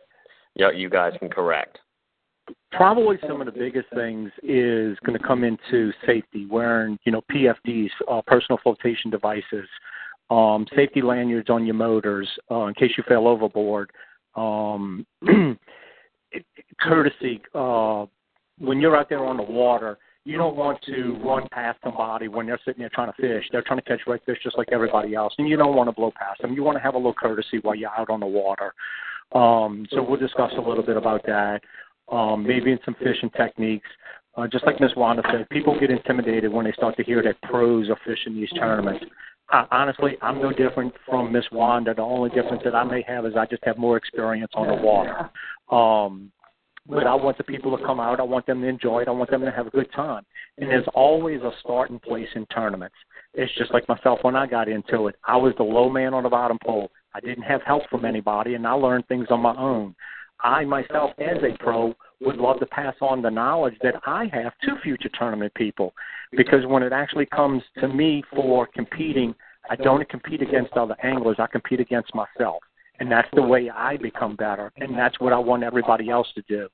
yeah, 0.55 0.71
you 0.71 0.89
guys 0.89 1.13
can 1.19 1.29
correct? 1.29 1.79
Probably 2.71 3.19
some 3.29 3.41
of 3.41 3.47
the 3.47 3.53
biggest 3.53 3.89
things 3.93 4.31
is 4.45 4.97
going 5.05 5.19
to 5.19 5.27
come 5.27 5.43
into 5.43 5.93
safety, 6.07 6.47
wearing 6.47 6.97
you 7.05 7.11
know 7.11 7.23
PFDs, 7.31 7.91
uh, 8.09 8.23
personal 8.25 8.59
flotation 8.63 9.11
devices, 9.11 9.69
um, 10.31 10.65
safety 10.77 11.03
lanyards 11.03 11.51
on 11.51 11.67
your 11.67 11.75
motors 11.75 12.29
uh, 12.53 12.67
in 12.67 12.75
case 12.75 12.93
you 12.97 13.03
fell 13.09 13.27
overboard. 13.27 13.91
Um, 14.37 15.05
courtesy 16.81 17.43
uh, 17.53 18.07
when 18.59 18.81
you're 18.81 18.97
out 18.97 19.09
there 19.09 19.25
on 19.25 19.39
the 19.39 19.43
water, 19.43 19.99
you 20.27 20.37
don't 20.37 20.57
want 20.57 20.83
to 20.83 21.17
run 21.25 21.47
past 21.53 21.79
somebody 21.85 22.27
when 22.27 22.47
they're 22.47 22.59
sitting 22.65 22.81
there 22.81 22.91
trying 22.93 23.13
to 23.13 23.23
fish. 23.23 23.49
They're 23.53 23.63
trying 23.63 23.79
to 23.79 23.85
catch 23.85 24.01
redfish 24.09 24.43
just 24.43 24.59
like 24.59 24.69
everybody 24.73 25.15
else, 25.15 25.33
and 25.39 25.49
you 25.49 25.57
don't 25.57 25.77
want 25.77 25.89
to 25.89 25.93
blow 25.93 26.11
past 26.11 26.43
them. 26.43 26.53
You 26.53 26.65
want 26.65 26.77
to 26.77 26.83
have 26.83 26.95
a 26.95 26.99
little 26.99 27.15
courtesy 27.15 27.61
while 27.63 27.77
you're 27.77 27.97
out 27.97 28.11
on 28.11 28.19
the 28.19 28.27
water. 28.27 28.75
Um, 29.33 29.87
so 29.91 30.03
we'll 30.03 30.19
discuss 30.19 30.51
a 30.59 30.61
little 30.61 30.83
bit 30.83 30.97
about 30.97 31.25
that, 31.27 31.61
um, 32.11 32.45
maybe 32.45 32.73
in 32.73 32.79
some 32.85 32.97
fishing 32.99 33.31
techniques. 33.37 33.89
Uh, 34.37 34.49
just 34.49 34.67
like 34.67 34.81
Miss 34.81 34.91
Wanda 34.97 35.23
said, 35.31 35.49
people 35.49 35.79
get 35.79 35.91
intimidated 35.91 36.53
when 36.53 36.65
they 36.65 36.73
start 36.73 36.97
to 36.97 37.05
hear 37.05 37.23
that 37.23 37.41
pros 37.43 37.89
are 37.89 37.99
fishing 38.05 38.35
these 38.35 38.51
tournaments. 38.51 39.05
Uh, 39.53 39.65
honestly, 39.71 40.17
I'm 40.23 40.43
no 40.43 40.53
different 40.53 40.93
from 41.09 41.33
Miss 41.33 41.45
Wanda. 41.53 41.95
The 41.95 42.03
only 42.03 42.31
difference 42.31 42.63
that 42.65 42.75
I 42.75 42.83
may 42.83 43.03
have 43.07 43.27
is 43.27 43.35
I 43.39 43.47
just 43.47 43.65
have 43.65 43.79
more 43.79 43.97
experience 43.97 44.51
on 44.55 44.67
the 44.67 44.75
water. 44.75 45.31
Um, 45.71 46.33
but 46.89 47.07
I 47.07 47.15
want 47.15 47.39
the 47.39 47.45
people 47.45 47.77
to 47.77 47.85
come 47.85 48.01
out. 48.01 48.21
I 48.21 48.25
want 48.25 48.47
them 48.47 48.61
to 48.63 48.67
enjoy 48.67 49.03
it. 49.03 49.09
I 49.09 49.13
want 49.13 49.31
them 49.31 49.43
to 49.43 49.51
have 49.51 49.67
a 49.67 49.71
good 49.71 49.91
time. 49.93 50.25
And 50.59 50.71
there's 50.71 50.87
always 50.95 51.41
a 51.43 51.51
starting 51.61 51.99
place 51.99 52.29
in 52.35 52.47
tournaments. 52.47 52.97
It's 53.35 53.53
just 53.57 53.73
like 53.73 53.89
myself 53.89 54.21
when 54.23 54.37
I 54.37 54.47
got 54.47 54.69
into 54.69 55.09
it. 55.09 55.17
I 55.25 55.37
was 55.37 55.53
the 55.57 55.65
low 55.65 55.91
man 55.91 56.15
on 56.15 56.23
the 56.23 56.29
bottom 56.29 56.59
pole. 56.65 56.91
I 57.15 57.21
didn't 57.21 57.45
have 57.45 57.63
help 57.63 57.83
from 57.91 58.05
anybody, 58.05 58.55
and 58.55 58.67
I 58.67 58.73
learned 58.73 59.07
things 59.09 59.27
on 59.31 59.41
my 59.41 59.57
own. 59.57 59.95
I 60.43 60.65
myself, 60.65 61.13
as 61.19 61.43
a 61.43 61.57
pro, 61.63 61.95
would 62.21 62.37
love 62.37 62.61
to 62.61 62.67
pass 62.67 62.95
on 63.01 63.23
the 63.23 63.31
knowledge 63.31 63.75
that 63.83 63.95
I 64.07 64.27
have 64.33 64.53
to 64.63 64.81
future 64.83 65.11
tournament 65.19 65.53
people, 65.55 65.95
because 66.33 66.67
when 66.67 66.83
it 66.83 66.93
actually 66.93 67.27
comes 67.27 67.63
to 67.81 67.89
me 67.89 68.23
for 68.35 68.67
competing, 68.67 69.35
I 69.69 69.77
don't 69.77 70.09
compete 70.09 70.43
against 70.43 70.75
other 70.75 70.97
anglers. 71.03 71.37
I 71.39 71.47
compete 71.47 71.81
against 71.81 72.15
myself, 72.15 72.63
and 73.01 73.11
that's 73.11 73.29
the 73.35 73.43
way 73.43 73.71
I 73.71 73.97
become 73.97 74.37
better, 74.37 74.73
and 74.77 74.97
that's 74.97 75.19
what 75.21 75.33
I 75.33 75.39
want 75.39 75.63
everybody 75.63 76.11
else 76.11 76.29
to 76.35 76.43
do. 76.49 76.69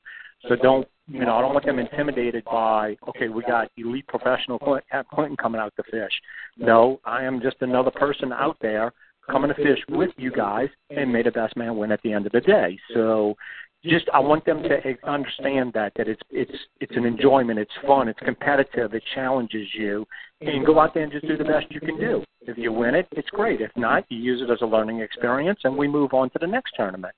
So 0.48 0.56
don't, 0.56 0.88
you 1.06 1.24
know, 1.24 1.36
I 1.36 1.40
don't 1.40 1.52
want 1.52 1.64
them 1.66 1.78
intimidated 1.78 2.44
by, 2.44 2.96
okay, 3.08 3.28
we 3.28 3.42
got 3.42 3.70
elite 3.76 4.06
professional 4.08 4.58
Clinton 4.58 5.36
coming 5.36 5.60
out 5.60 5.72
to 5.76 5.84
fish. 5.84 6.12
No, 6.56 7.00
I 7.04 7.22
am 7.22 7.40
just 7.40 7.56
another 7.60 7.92
person 7.92 8.32
out 8.32 8.56
there 8.60 8.92
coming 9.30 9.50
to 9.50 9.54
fish 9.54 9.78
with 9.88 10.10
you 10.16 10.32
guys, 10.32 10.68
and 10.90 11.12
may 11.12 11.22
the 11.22 11.30
best 11.30 11.56
man 11.56 11.76
win 11.76 11.92
at 11.92 12.02
the 12.02 12.12
end 12.12 12.26
of 12.26 12.32
the 12.32 12.40
day. 12.40 12.76
So, 12.92 13.36
just 13.84 14.08
I 14.14 14.20
want 14.20 14.44
them 14.44 14.62
to 14.62 14.94
understand 15.04 15.72
that 15.74 15.92
that 15.96 16.08
it's 16.08 16.22
it's 16.30 16.52
it's 16.80 16.96
an 16.96 17.04
enjoyment, 17.04 17.58
it's 17.58 17.72
fun, 17.86 18.08
it's 18.08 18.20
competitive, 18.20 18.94
it 18.94 19.02
challenges 19.14 19.66
you, 19.74 20.06
and 20.40 20.64
go 20.64 20.78
out 20.78 20.94
there 20.94 21.02
and 21.02 21.12
just 21.12 21.26
do 21.26 21.36
the 21.36 21.44
best 21.44 21.66
you 21.70 21.80
can 21.80 21.98
do. 21.98 22.22
If 22.42 22.58
you 22.58 22.72
win 22.72 22.94
it, 22.94 23.08
it's 23.12 23.30
great. 23.30 23.60
If 23.60 23.70
not, 23.76 24.04
you 24.08 24.18
use 24.18 24.40
it 24.40 24.52
as 24.52 24.60
a 24.62 24.66
learning 24.66 25.00
experience, 25.00 25.60
and 25.64 25.76
we 25.76 25.88
move 25.88 26.12
on 26.14 26.30
to 26.30 26.38
the 26.40 26.46
next 26.46 26.72
tournament. 26.76 27.14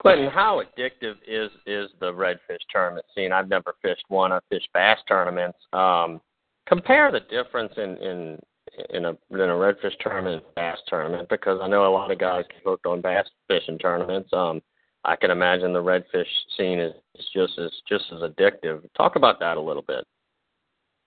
Clinton, 0.00 0.28
how 0.30 0.62
addictive 0.62 1.14
is 1.26 1.50
is 1.66 1.88
the 2.00 2.12
redfish 2.12 2.58
tournament 2.70 3.06
scene? 3.14 3.32
I've 3.32 3.48
never 3.48 3.74
fished 3.80 4.04
one. 4.08 4.32
I've 4.32 4.42
fished 4.50 4.68
bass 4.74 4.98
tournaments. 5.08 5.58
Um, 5.72 6.20
compare 6.66 7.10
the 7.10 7.20
difference 7.20 7.72
in 7.78 7.96
in 7.96 8.38
in 8.90 9.04
a 9.06 9.10
in 9.10 9.40
a 9.40 9.54
redfish 9.54 9.98
tournament 10.00 10.42
and 10.44 10.54
bass 10.54 10.78
tournament 10.88 11.30
because 11.30 11.60
I 11.62 11.68
know 11.68 11.86
a 11.86 11.92
lot 11.92 12.10
of 12.10 12.18
guys 12.18 12.44
get 12.50 12.62
hooked 12.62 12.84
on 12.84 13.00
bass 13.00 13.26
fishing 13.48 13.78
tournaments. 13.78 14.28
Um, 14.34 14.60
I 15.04 15.16
can 15.16 15.30
imagine 15.30 15.72
the 15.72 15.82
redfish 15.82 16.26
scene 16.56 16.80
is, 16.80 16.94
is 17.18 17.26
just 17.34 17.58
as 17.58 17.70
just 17.88 18.04
as 18.12 18.20
addictive. 18.20 18.82
Talk 18.96 19.16
about 19.16 19.38
that 19.40 19.56
a 19.56 19.60
little 19.60 19.84
bit. 19.86 20.04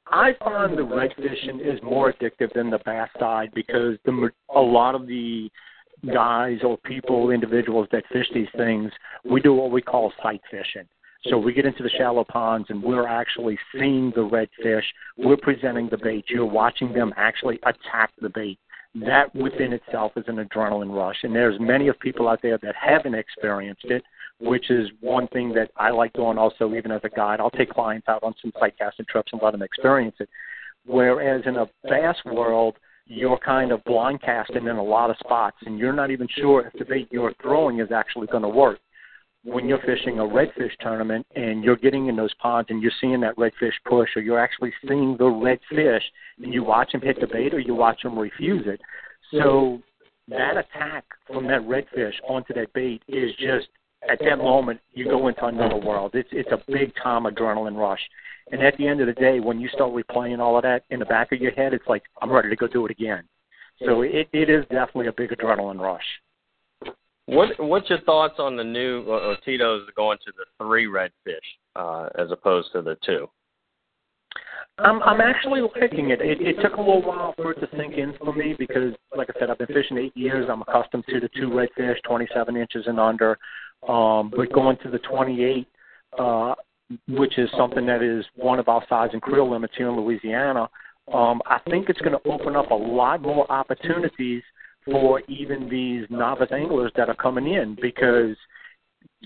I 0.09 0.33
find 0.39 0.77
the 0.77 0.83
red 0.83 1.11
fishing 1.17 1.59
is 1.59 1.81
more 1.83 2.13
addictive 2.13 2.53
than 2.53 2.69
the 2.69 2.79
bass 2.85 3.09
side 3.19 3.49
because 3.53 3.97
the 4.05 4.29
a 4.55 4.59
lot 4.59 4.95
of 4.95 5.05
the 5.07 5.49
guys 6.13 6.59
or 6.63 6.77
people, 6.77 7.31
individuals 7.31 7.87
that 7.91 8.03
fish 8.11 8.27
these 8.33 8.47
things, 8.55 8.91
we 9.29 9.41
do 9.41 9.53
what 9.53 9.71
we 9.71 9.81
call 9.81 10.13
sight 10.21 10.41
fishing. 10.49 10.87
So 11.25 11.37
we 11.37 11.53
get 11.53 11.65
into 11.65 11.83
the 11.83 11.89
shallow 11.97 12.23
ponds 12.23 12.67
and 12.69 12.81
we're 12.81 13.07
actually 13.07 13.57
seeing 13.73 14.11
the 14.15 14.21
redfish. 14.21 14.83
We're 15.17 15.37
presenting 15.37 15.89
the 15.89 15.97
bait. 15.97 16.25
You're 16.29 16.45
watching 16.45 16.93
them 16.93 17.13
actually 17.17 17.59
attack 17.63 18.11
the 18.21 18.29
bait. 18.29 18.59
That 18.95 19.33
within 19.35 19.73
itself 19.73 20.13
is 20.15 20.25
an 20.27 20.37
adrenaline 20.37 20.93
rush. 20.93 21.17
And 21.23 21.35
there's 21.35 21.59
many 21.59 21.87
of 21.87 21.99
people 21.99 22.27
out 22.27 22.41
there 22.41 22.57
that 22.59 22.75
haven't 22.75 23.15
experienced 23.15 23.85
it, 23.85 24.03
which 24.39 24.69
is 24.69 24.89
one 25.01 25.27
thing 25.27 25.53
that 25.53 25.71
I 25.77 25.91
like 25.91 26.13
doing 26.13 26.37
also 26.37 26.73
even 26.73 26.91
as 26.91 27.01
a 27.03 27.09
guide. 27.09 27.39
I'll 27.39 27.49
take 27.51 27.69
clients 27.69 28.07
out 28.07 28.23
on 28.23 28.33
some 28.41 28.51
casting 28.77 29.05
trips 29.09 29.33
and 29.33 29.41
let 29.43 29.51
them 29.51 29.61
experience 29.61 30.15
it. 30.19 30.29
Whereas 30.85 31.43
in 31.45 31.57
a 31.57 31.67
bass 31.83 32.15
world, 32.25 32.75
you're 33.05 33.37
kind 33.37 33.71
of 33.71 33.83
blind 33.85 34.21
casting 34.21 34.67
in 34.67 34.75
a 34.75 34.83
lot 34.83 35.09
of 35.09 35.17
spots 35.17 35.57
and 35.65 35.77
you're 35.77 35.93
not 35.93 36.11
even 36.11 36.27
sure 36.35 36.67
if 36.67 36.73
the 36.77 36.85
bait 36.85 37.07
you're 37.11 37.33
throwing 37.41 37.79
is 37.79 37.91
actually 37.91 38.27
going 38.27 38.43
to 38.43 38.49
work 38.49 38.79
when 39.47 39.65
you're 39.65 39.79
fishing 39.79 40.19
a 40.19 40.23
redfish 40.23 40.71
tournament 40.81 41.25
and 41.35 41.63
you're 41.63 41.77
getting 41.77 42.07
in 42.07 42.17
those 42.17 42.33
ponds 42.33 42.69
and 42.69 42.81
you're 42.81 42.91
seeing 42.99 43.21
that 43.21 43.35
redfish 43.37 43.71
push 43.85 44.09
or 44.17 44.21
you're 44.21 44.39
actually 44.39 44.73
seeing 44.85 45.15
the 45.17 45.23
redfish 45.23 46.01
and 46.43 46.53
you 46.53 46.65
watch 46.65 46.93
him 46.93 46.99
hit 46.99 47.17
the 47.21 47.27
bait 47.27 47.53
or 47.53 47.59
you 47.59 47.73
watch 47.73 48.03
him 48.03 48.19
refuse 48.19 48.65
it. 48.67 48.81
So 49.31 49.81
that 50.27 50.57
attack 50.57 51.05
from 51.25 51.47
that 51.47 51.61
redfish 51.61 52.13
onto 52.27 52.53
that 52.55 52.73
bait 52.73 53.01
is 53.07 53.31
just 53.39 53.67
at 54.09 54.19
that 54.19 54.35
moment 54.35 54.81
you 54.91 55.05
go 55.05 55.29
into 55.29 55.45
another 55.45 55.77
world. 55.77 56.11
It's 56.13 56.29
it's 56.33 56.51
a 56.51 56.61
big 56.69 56.91
time 57.01 57.23
adrenaline 57.23 57.77
rush. 57.77 58.01
And 58.51 58.61
at 58.61 58.75
the 58.77 58.85
end 58.85 58.99
of 58.99 59.07
the 59.07 59.13
day, 59.13 59.39
when 59.39 59.61
you 59.61 59.69
start 59.69 59.93
replaying 59.93 60.39
all 60.39 60.57
of 60.57 60.63
that 60.63 60.83
in 60.89 60.99
the 60.99 61.05
back 61.05 61.31
of 61.31 61.39
your 61.39 61.51
head, 61.51 61.73
it's 61.73 61.87
like 61.87 62.03
I'm 62.21 62.31
ready 62.31 62.49
to 62.49 62.55
go 62.57 62.67
do 62.67 62.85
it 62.85 62.91
again. 62.91 63.23
So 63.85 64.01
it 64.01 64.27
it 64.33 64.49
is 64.49 64.63
definitely 64.63 65.07
a 65.07 65.13
big 65.13 65.29
adrenaline 65.29 65.79
rush. 65.79 66.03
What 67.27 67.49
What's 67.59 67.89
your 67.89 68.01
thoughts 68.01 68.35
on 68.39 68.55
the 68.55 68.63
new 68.63 69.03
uh, 69.11 69.35
Tito's 69.43 69.87
going 69.95 70.17
to 70.25 70.31
the 70.37 70.45
three 70.57 70.85
redfish 70.85 71.35
uh, 71.75 72.09
as 72.17 72.31
opposed 72.31 72.71
to 72.71 72.81
the 72.81 72.97
two? 73.05 73.27
I'm 74.79 75.01
I'm 75.03 75.19
actually 75.19 75.61
liking 75.61 76.11
it. 76.11 76.21
it. 76.21 76.41
It 76.41 76.61
took 76.61 76.75
a 76.75 76.79
little 76.79 77.01
while 77.01 77.33
for 77.35 77.51
it 77.51 77.59
to 77.59 77.67
sink 77.77 77.95
in 77.95 78.13
for 78.17 78.33
me 78.33 78.55
because, 78.57 78.93
like 79.15 79.29
I 79.35 79.39
said, 79.39 79.49
I've 79.49 79.57
been 79.57 79.67
fishing 79.67 79.97
eight 79.97 80.15
years. 80.15 80.47
I'm 80.49 80.61
accustomed 80.61 81.03
to 81.09 81.19
the 81.19 81.29
two 81.35 81.49
redfish, 81.49 81.95
27 82.07 82.55
inches 82.55 82.85
and 82.87 82.99
under. 82.99 83.37
Um, 83.87 84.31
but 84.35 84.51
going 84.53 84.77
to 84.83 84.89
the 84.89 84.99
28, 84.99 85.67
uh, 86.17 86.55
which 87.09 87.37
is 87.37 87.49
something 87.57 87.85
that 87.87 88.01
is 88.01 88.25
one 88.35 88.59
of 88.59 88.69
our 88.69 88.83
size 88.87 89.09
and 89.13 89.21
creel 89.21 89.51
limits 89.51 89.73
here 89.77 89.89
in 89.89 89.97
Louisiana, 89.97 90.69
um, 91.13 91.41
I 91.45 91.59
think 91.69 91.89
it's 91.89 91.99
going 92.01 92.17
to 92.17 92.29
open 92.29 92.55
up 92.55 92.71
a 92.71 92.75
lot 92.75 93.21
more 93.21 93.51
opportunities 93.51 94.43
for 94.89 95.21
even 95.27 95.69
these 95.69 96.05
novice 96.09 96.51
anglers 96.51 96.91
that 96.95 97.09
are 97.09 97.15
coming 97.15 97.53
in 97.53 97.77
because 97.81 98.35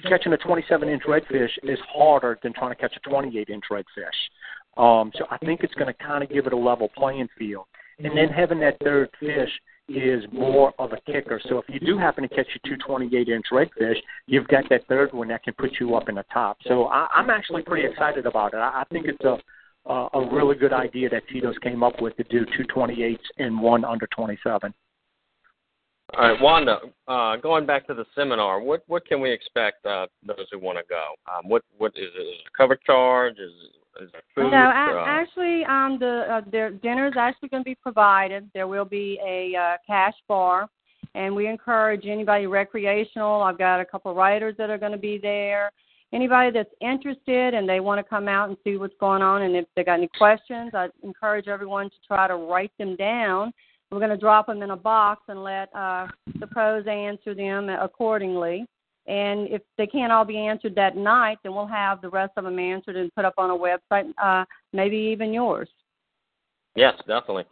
catching 0.07 0.33
a 0.33 0.37
27 0.37 0.89
inch 0.89 1.03
redfish 1.07 1.49
is 1.63 1.79
harder 1.93 2.39
than 2.43 2.53
trying 2.53 2.71
to 2.71 2.75
catch 2.75 2.95
a 2.95 3.09
28 3.09 3.49
inch 3.49 3.63
redfish. 3.71 3.81
Um, 4.77 5.11
so 5.17 5.25
I 5.29 5.37
think 5.39 5.61
it's 5.63 5.73
going 5.73 5.93
to 5.93 6.03
kind 6.03 6.23
of 6.23 6.29
give 6.29 6.47
it 6.47 6.53
a 6.53 6.57
level 6.57 6.89
playing 6.95 7.27
field. 7.37 7.65
And 7.99 8.17
then 8.17 8.29
having 8.29 8.59
that 8.61 8.77
third 8.83 9.09
fish 9.19 9.49
is 9.89 10.23
more 10.31 10.73
of 10.79 10.93
a 10.93 11.11
kicker. 11.11 11.41
So 11.49 11.59
if 11.59 11.65
you 11.67 11.79
do 11.79 11.97
happen 11.97 12.23
to 12.23 12.29
catch 12.29 12.47
a 12.55 12.67
228 12.67 13.27
inch 13.27 13.45
redfish, 13.51 13.97
you've 14.25 14.47
got 14.47 14.63
that 14.69 14.87
third 14.87 15.13
one 15.13 15.27
that 15.27 15.43
can 15.43 15.53
put 15.53 15.71
you 15.79 15.95
up 15.95 16.09
in 16.09 16.15
the 16.15 16.25
top. 16.33 16.57
So 16.67 16.85
I, 16.85 17.07
I'm 17.13 17.29
actually 17.29 17.63
pretty 17.63 17.87
excited 17.87 18.25
about 18.25 18.53
it. 18.53 18.57
I, 18.57 18.81
I 18.81 18.83
think 18.91 19.07
it's 19.07 19.23
a 19.23 19.37
uh, 19.89 20.07
a 20.13 20.29
really 20.31 20.55
good 20.55 20.73
idea 20.73 21.09
that 21.09 21.27
Tito's 21.27 21.57
came 21.63 21.83
up 21.83 22.01
with 22.01 22.15
to 22.17 22.23
do 22.25 22.45
228s 22.45 23.17
and 23.39 23.59
one 23.59 23.83
under 23.83 24.07
27. 24.15 24.73
All 26.17 26.29
right, 26.29 26.41
Wanda. 26.41 26.79
Uh, 27.07 27.37
going 27.37 27.65
back 27.65 27.87
to 27.87 27.93
the 27.93 28.05
seminar, 28.15 28.59
what 28.59 28.83
what 28.87 29.05
can 29.05 29.21
we 29.21 29.31
expect 29.31 29.85
uh, 29.85 30.07
those 30.25 30.45
who 30.51 30.59
want 30.59 30.77
to 30.77 30.83
go? 30.89 31.13
Um, 31.31 31.47
what 31.49 31.63
what 31.77 31.93
is 31.95 32.09
it? 32.15 32.21
Is 32.21 32.35
it 32.39 32.47
a 32.53 32.57
cover 32.57 32.75
charge? 32.75 33.35
Is 33.39 33.51
is 34.01 34.09
it 34.13 34.23
food? 34.35 34.51
No, 34.51 34.57
a- 34.57 35.03
actually, 35.07 35.63
um, 35.65 35.97
the 35.99 36.25
uh, 36.29 36.41
their 36.51 36.71
dinner 36.71 37.07
is 37.07 37.13
actually 37.17 37.49
going 37.49 37.63
to 37.63 37.69
be 37.69 37.75
provided. 37.75 38.49
There 38.53 38.67
will 38.67 38.85
be 38.85 39.19
a 39.25 39.57
uh, 39.57 39.77
cash 39.87 40.15
bar, 40.27 40.67
and 41.15 41.33
we 41.33 41.47
encourage 41.47 42.05
anybody 42.05 42.45
recreational. 42.45 43.41
I've 43.41 43.57
got 43.57 43.79
a 43.79 43.85
couple 43.85 44.11
of 44.11 44.17
writers 44.17 44.55
that 44.57 44.69
are 44.69 44.77
going 44.77 44.91
to 44.91 44.97
be 44.97 45.17
there. 45.17 45.71
Anybody 46.13 46.51
that's 46.51 46.73
interested 46.81 47.53
and 47.53 47.69
they 47.69 47.79
want 47.79 47.99
to 47.99 48.03
come 48.03 48.27
out 48.27 48.49
and 48.49 48.57
see 48.65 48.75
what's 48.75 48.93
going 48.99 49.21
on, 49.21 49.43
and 49.43 49.55
if 49.55 49.65
they 49.77 49.85
got 49.85 49.93
any 49.93 50.09
questions, 50.17 50.71
I 50.73 50.89
encourage 51.03 51.47
everyone 51.47 51.89
to 51.89 51.95
try 52.05 52.27
to 52.27 52.35
write 52.35 52.77
them 52.77 52.97
down 52.97 53.53
we're 53.91 53.99
going 53.99 54.09
to 54.09 54.17
drop 54.17 54.47
them 54.47 54.63
in 54.63 54.71
a 54.71 54.77
box 54.77 55.23
and 55.27 55.43
let 55.43 55.73
uh, 55.75 56.07
the 56.39 56.47
pros 56.47 56.85
answer 56.87 57.35
them 57.35 57.69
accordingly. 57.69 58.65
And 59.07 59.49
if 59.49 59.61
they 59.77 59.87
can't 59.87 60.11
all 60.11 60.23
be 60.23 60.37
answered 60.37 60.75
that 60.75 60.95
night, 60.95 61.39
then 61.43 61.53
we'll 61.53 61.67
have 61.67 62.01
the 62.01 62.09
rest 62.09 62.33
of 62.37 62.45
them 62.45 62.59
answered 62.59 62.95
and 62.95 63.13
put 63.15 63.25
up 63.25 63.33
on 63.37 63.49
a 63.49 63.57
website, 63.57 64.11
uh, 64.21 64.45
maybe 64.73 64.95
even 64.95 65.33
yours. 65.33 65.67
Yes, 66.75 66.93
definitely. 67.07 67.45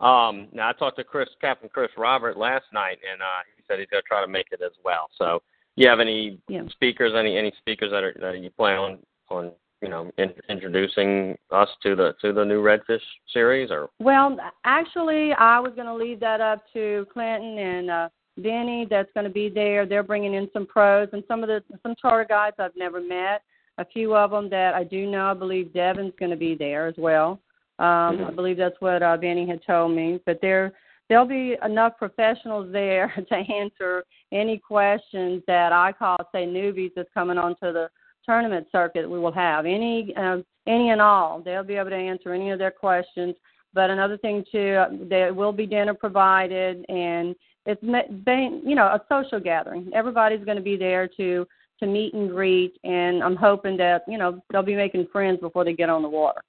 Um, 0.00 0.48
now 0.52 0.70
I 0.70 0.72
talked 0.72 0.96
to 0.96 1.04
Chris, 1.04 1.28
Captain 1.40 1.68
Chris 1.72 1.90
Robert 1.96 2.36
last 2.36 2.64
night, 2.72 2.98
and 3.08 3.22
uh, 3.22 3.44
he 3.56 3.62
said 3.68 3.78
he's 3.78 3.88
going 3.88 4.02
to 4.02 4.08
try 4.08 4.20
to 4.20 4.30
make 4.30 4.46
it 4.50 4.60
as 4.64 4.72
well. 4.84 5.08
So, 5.16 5.40
you 5.76 5.88
have 5.88 6.00
any 6.00 6.38
yeah. 6.48 6.62
speakers, 6.70 7.12
any 7.16 7.36
any 7.36 7.52
speakers 7.58 7.90
that 7.90 8.04
are 8.04 8.14
that 8.20 8.38
you 8.38 8.50
plan 8.50 8.78
on 8.78 8.98
on 9.28 9.52
you 9.84 9.90
know 9.90 10.10
in, 10.18 10.32
introducing 10.48 11.36
us 11.50 11.68
to 11.82 11.94
the 11.94 12.14
to 12.20 12.32
the 12.32 12.44
new 12.44 12.62
redfish 12.62 13.00
series 13.32 13.70
or? 13.70 13.90
Well 13.98 14.36
actually 14.64 15.32
i 15.34 15.60
was 15.60 15.72
going 15.74 15.86
to 15.86 15.94
leave 15.94 16.20
that 16.20 16.40
up 16.40 16.64
to 16.72 17.06
clinton 17.12 17.58
and 17.58 17.90
uh 17.90 18.08
Benny 18.36 18.86
that's 18.90 19.12
going 19.14 19.24
to 19.24 19.30
be 19.30 19.48
there. 19.48 19.86
They're 19.86 20.02
bringing 20.02 20.34
in 20.34 20.48
some 20.52 20.66
pros 20.66 21.08
and 21.12 21.22
some 21.28 21.44
of 21.44 21.48
the 21.48 21.62
some 21.82 21.94
charter 22.00 22.26
guides 22.28 22.56
i've 22.58 22.76
never 22.76 23.00
met. 23.00 23.42
A 23.78 23.84
few 23.84 24.16
of 24.16 24.30
them 24.30 24.50
that 24.50 24.74
i 24.74 24.82
do 24.82 25.06
know. 25.06 25.30
I 25.30 25.34
believe 25.34 25.72
devin's 25.72 26.14
going 26.18 26.30
to 26.30 26.36
be 26.36 26.54
there 26.54 26.86
as 26.86 26.94
well. 26.98 27.40
Um 27.78 27.86
mm-hmm. 27.86 28.24
i 28.24 28.30
believe 28.32 28.56
that's 28.56 28.80
what 28.80 29.02
uh 29.02 29.16
benny 29.16 29.46
had 29.46 29.60
told 29.64 29.94
me 29.94 30.20
but 30.26 30.40
there 30.40 30.72
there'll 31.08 31.26
be 31.26 31.56
enough 31.64 31.96
professionals 31.98 32.72
there 32.72 33.12
to 33.28 33.34
answer 33.34 34.04
any 34.32 34.58
questions 34.58 35.42
that 35.46 35.72
i 35.72 35.92
call 35.92 36.16
say 36.32 36.46
newbies 36.46 36.92
that's 36.94 37.08
coming 37.12 37.38
onto 37.38 37.72
the 37.72 37.88
tournament 38.24 38.66
circuit 38.72 39.08
we 39.08 39.18
will 39.18 39.32
have. 39.32 39.66
Any 39.66 40.14
uh, 40.16 40.38
any 40.66 40.90
and 40.90 41.00
all, 41.00 41.42
they'll 41.42 41.62
be 41.62 41.74
able 41.74 41.90
to 41.90 41.96
answer 41.96 42.32
any 42.32 42.50
of 42.50 42.58
their 42.58 42.70
questions. 42.70 43.34
But 43.74 43.90
another 43.90 44.16
thing 44.16 44.44
too, 44.50 44.76
uh, 44.80 44.88
there 45.08 45.34
will 45.34 45.52
be 45.52 45.66
dinner 45.66 45.94
provided, 45.94 46.84
and 46.88 47.34
it's 47.66 47.82
you 47.82 48.74
know 48.74 48.86
a 48.86 49.00
social 49.08 49.40
gathering. 49.40 49.90
Everybody's 49.94 50.44
going 50.44 50.56
to 50.56 50.62
be 50.62 50.76
there 50.76 51.08
to 51.16 51.46
to 51.80 51.86
meet 51.86 52.14
and 52.14 52.30
greet, 52.30 52.78
and 52.84 53.22
I'm 53.22 53.36
hoping 53.36 53.76
that 53.78 54.02
you 54.08 54.18
know 54.18 54.40
they'll 54.50 54.62
be 54.62 54.76
making 54.76 55.08
friends 55.12 55.40
before 55.40 55.64
they 55.64 55.74
get 55.74 55.90
on 55.90 56.02
the 56.02 56.08
water. 56.08 56.40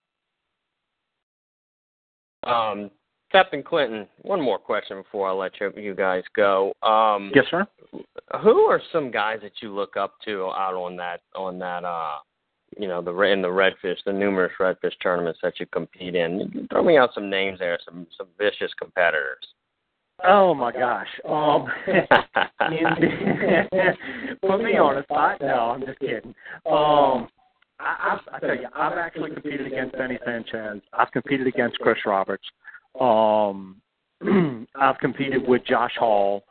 Um, 2.43 2.91
Captain 3.31 3.63
Clinton, 3.63 4.07
one 4.21 4.39
more 4.39 4.59
question 4.59 5.01
before 5.01 5.27
I 5.27 5.33
let 5.33 5.53
you, 5.59 5.73
you 5.75 5.95
guys 5.95 6.23
go. 6.35 6.73
Um, 6.83 7.31
yes, 7.33 7.45
sir. 7.49 7.65
Who 8.41 8.61
are 8.61 8.81
some 8.91 9.11
guys 9.11 9.39
that 9.43 9.61
you 9.61 9.73
look 9.73 9.97
up 9.97 10.15
to 10.25 10.45
out 10.45 10.73
on 10.73 10.95
that 10.97 11.21
on 11.35 11.59
that 11.59 11.83
uh 11.83 12.17
you 12.77 12.87
know 12.87 13.01
the 13.01 13.11
in 13.21 13.41
the 13.41 13.47
redfish, 13.47 13.97
the 14.05 14.13
numerous 14.13 14.51
redfish 14.59 14.93
tournaments 15.01 15.39
that 15.43 15.59
you 15.59 15.65
compete 15.67 16.15
in? 16.15 16.67
Throw 16.71 16.83
me 16.83 16.97
out 16.97 17.11
some 17.13 17.29
names 17.29 17.59
there, 17.59 17.77
some 17.85 18.07
some 18.17 18.27
vicious 18.37 18.73
competitors. 18.79 19.45
Oh 20.23 20.53
my 20.53 20.71
gosh. 20.71 21.07
Um, 21.27 21.67
put 24.41 24.63
me 24.63 24.77
on 24.77 24.97
a 24.97 25.03
spot. 25.03 25.41
No, 25.41 25.71
I'm 25.71 25.85
just 25.85 25.99
kidding. 25.99 26.33
Um, 26.65 27.27
I, 27.79 27.79
I, 27.79 28.19
I 28.33 28.39
tell 28.39 28.55
you, 28.55 28.67
I've 28.73 28.97
actually 28.97 29.31
competed 29.31 29.67
against 29.67 29.97
Benny 29.97 30.17
Sanchez. 30.25 30.81
I've 30.93 31.11
competed 31.11 31.47
against 31.47 31.77
Chris 31.79 31.97
Roberts. 32.05 32.45
Um, 32.99 33.81
I've 34.75 34.97
competed 34.99 35.47
with 35.47 35.65
Josh 35.65 35.95
Hall. 35.99 36.43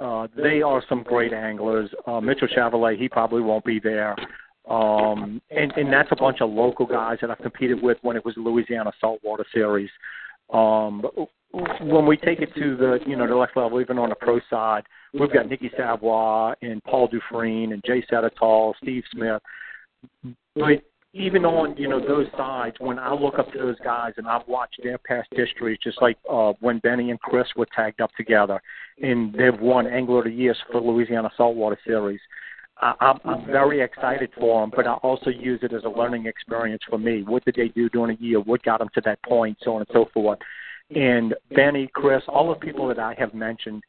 Uh, 0.00 0.26
they 0.36 0.62
are 0.62 0.82
some 0.88 1.02
great 1.02 1.32
anglers. 1.32 1.90
Uh, 2.06 2.20
Mitchell 2.20 2.48
Chevrolet, 2.48 2.98
he 2.98 3.08
probably 3.08 3.42
won't 3.42 3.64
be 3.64 3.78
there. 3.78 4.16
Um, 4.68 5.40
and, 5.50 5.72
and 5.76 5.92
that's 5.92 6.08
a 6.10 6.16
bunch 6.16 6.40
of 6.40 6.50
local 6.50 6.86
guys 6.86 7.18
that 7.20 7.30
I've 7.30 7.38
competed 7.38 7.82
with 7.82 7.98
when 8.02 8.16
it 8.16 8.24
was 8.24 8.34
Louisiana 8.36 8.92
Saltwater 9.00 9.44
Series. 9.52 9.90
Um, 10.52 11.04
when 11.80 12.06
we 12.06 12.16
take 12.16 12.40
it 12.40 12.52
to 12.56 12.76
the 12.76 12.98
you 13.06 13.16
know 13.16 13.28
the 13.28 13.38
next 13.38 13.56
level, 13.56 13.80
even 13.80 13.98
on 13.98 14.08
the 14.08 14.14
pro 14.16 14.40
side, 14.50 14.82
we've 15.12 15.32
got 15.32 15.48
Nicky 15.48 15.70
Savoy 15.76 16.52
and 16.62 16.82
Paul 16.84 17.08
Dufresne 17.08 17.72
and 17.72 17.82
Jay 17.84 18.04
Setatol, 18.10 18.74
Steve 18.82 19.04
Smith. 19.12 19.40
But 20.54 20.82
even 21.14 21.44
on 21.44 21.76
you 21.76 21.88
know 21.88 22.00
those 22.00 22.26
sides, 22.36 22.76
when 22.80 22.98
I 22.98 23.14
look 23.14 23.38
up 23.38 23.50
to 23.52 23.58
those 23.58 23.78
guys 23.84 24.12
and 24.16 24.26
I've 24.26 24.46
watched 24.48 24.80
their 24.82 24.98
past 24.98 25.28
history, 25.30 25.78
just 25.82 26.02
like 26.02 26.18
uh, 26.28 26.52
when 26.60 26.80
Benny 26.80 27.10
and 27.10 27.20
Chris 27.20 27.46
were 27.56 27.68
tagged 27.74 28.00
up 28.00 28.10
together, 28.16 28.60
and 29.00 29.32
they've 29.32 29.58
won 29.58 29.86
Angler 29.86 30.18
of 30.18 30.24
the 30.24 30.32
Year 30.32 30.56
for 30.70 30.80
Louisiana 30.80 31.30
Saltwater 31.36 31.78
Series. 31.86 32.20
I'm, 32.78 33.20
I'm 33.24 33.46
very 33.46 33.80
excited 33.80 34.30
for 34.36 34.60
them, 34.60 34.72
but 34.74 34.86
I 34.86 34.94
also 34.94 35.30
use 35.30 35.60
it 35.62 35.72
as 35.72 35.84
a 35.84 35.88
learning 35.88 36.26
experience 36.26 36.82
for 36.90 36.98
me. 36.98 37.22
What 37.22 37.44
did 37.44 37.54
they 37.54 37.68
do 37.68 37.88
during 37.88 38.16
a 38.16 38.20
year? 38.20 38.40
What 38.40 38.64
got 38.64 38.80
them 38.80 38.88
to 38.94 39.00
that 39.02 39.22
point? 39.22 39.56
So 39.62 39.74
on 39.76 39.82
and 39.82 39.90
so 39.92 40.06
forth. 40.12 40.40
And 40.94 41.34
Benny, 41.54 41.88
Chris, 41.94 42.22
all 42.26 42.48
the 42.48 42.56
people 42.56 42.88
that 42.88 42.98
I 42.98 43.14
have 43.16 43.32
mentioned 43.32 43.84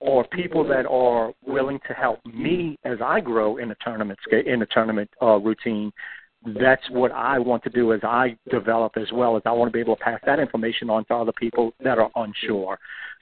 are 0.00 0.24
people 0.28 0.66
that 0.68 0.86
are 0.86 1.32
willing 1.44 1.80
to 1.88 1.92
help 1.92 2.24
me 2.24 2.78
as 2.84 2.98
I 3.04 3.20
grow 3.20 3.56
in 3.56 3.68
the 3.68 3.76
tournament 3.84 4.18
in 4.30 4.60
the 4.60 4.66
tournament 4.66 5.10
uh, 5.20 5.36
routine 5.36 5.92
that's 6.58 6.88
what 6.90 7.12
I 7.12 7.38
want 7.38 7.62
to 7.64 7.70
do 7.70 7.92
as 7.92 8.00
I 8.02 8.36
develop 8.50 8.96
as 8.96 9.08
well 9.12 9.36
as 9.36 9.42
I 9.44 9.52
want 9.52 9.68
to 9.68 9.72
be 9.72 9.80
able 9.80 9.96
to 9.96 10.02
pass 10.02 10.20
that 10.24 10.40
information 10.40 10.88
on 10.88 11.04
to 11.06 11.14
other 11.14 11.32
people 11.32 11.72
that 11.84 11.98
are 11.98 12.10
unsure. 12.16 12.78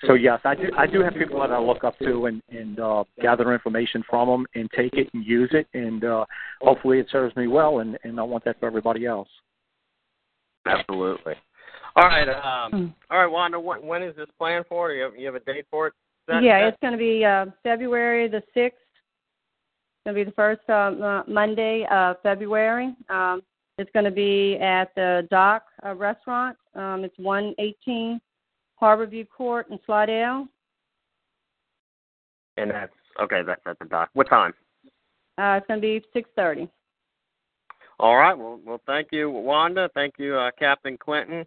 So 0.07 0.15
yes, 0.15 0.41
I 0.45 0.55
do 0.55 0.71
I 0.77 0.87
do 0.87 1.03
have 1.03 1.15
people 1.15 1.41
that 1.41 1.51
I 1.51 1.59
look 1.59 1.83
up 1.83 1.99
to 1.99 2.27
and 2.27 2.41
and 2.51 2.79
uh, 2.79 3.05
gather 3.21 3.53
information 3.53 4.05
from 4.09 4.29
them 4.29 4.47
and 4.55 4.71
take 4.71 4.93
it 4.95 5.09
and 5.13 5.25
use 5.27 5.51
it 5.53 5.67
and 5.75 6.05
uh, 6.05 6.25
hopefully 6.61 7.01
it 7.01 7.09
serves 7.11 7.35
me 7.35 7.49
well 7.49 7.81
and 7.81 7.99
and 8.05 8.21
I 8.21 8.23
want 8.23 8.45
that 8.45 8.61
for 8.61 8.67
everybody 8.67 9.07
else. 9.07 9.29
Absolutely. 10.67 11.35
All 11.97 12.07
right, 12.07 12.29
um, 12.29 12.71
hmm. 12.71 12.87
all 13.11 13.19
right, 13.19 13.27
Wanda. 13.27 13.59
When, 13.59 13.85
when 13.85 14.03
is 14.05 14.15
this 14.15 14.29
planned 14.39 14.67
for? 14.69 14.93
You 14.93 15.03
have, 15.05 15.17
you 15.17 15.27
have 15.27 15.35
a 15.35 15.41
date 15.41 15.67
for 15.69 15.89
it? 15.89 15.95
That, 16.29 16.43
yeah, 16.45 16.61
that? 16.61 16.69
it's 16.69 16.77
going 16.81 16.93
to 16.93 16.99
be 16.99 17.25
uh, 17.25 17.47
February 17.65 18.29
the 18.29 18.43
sixth 18.55 18.79
going 20.09 20.17
to 20.17 20.25
be 20.25 20.31
the 20.31 20.35
first 20.35 20.69
uh, 20.71 21.23
Monday 21.29 21.87
of 21.91 22.17
February. 22.23 22.95
Um, 23.11 23.43
it's 23.77 23.91
going 23.93 24.07
to 24.07 24.11
be 24.11 24.57
at 24.57 24.95
the 24.95 25.29
Dock 25.31 25.65
uh, 25.85 25.95
Restaurant. 25.95 26.57
Um, 26.75 27.05
it's 27.05 27.15
118 27.19 28.19
Harborview 28.81 29.29
Court 29.29 29.67
in 29.71 29.79
Slidell. 29.85 30.49
And 32.57 32.71
that's 32.71 32.93
okay. 33.23 33.43
That's 33.47 33.61
at 33.67 33.79
the 33.79 33.85
dock. 33.85 34.09
What 34.15 34.29
time? 34.29 34.53
Uh, 35.37 35.59
it's 35.59 35.67
going 35.69 35.81
to 35.81 35.81
be 35.81 36.03
six 36.13 36.29
thirty. 36.35 36.69
All 38.01 38.17
right. 38.17 38.37
Well, 38.37 38.59
well, 38.65 38.81
thank 38.87 39.09
you, 39.13 39.31
Wanda. 39.31 39.89
Thank 39.95 40.15
you, 40.19 40.37
uh, 40.37 40.51
Captain 40.59 40.97
Clinton. 40.97 41.45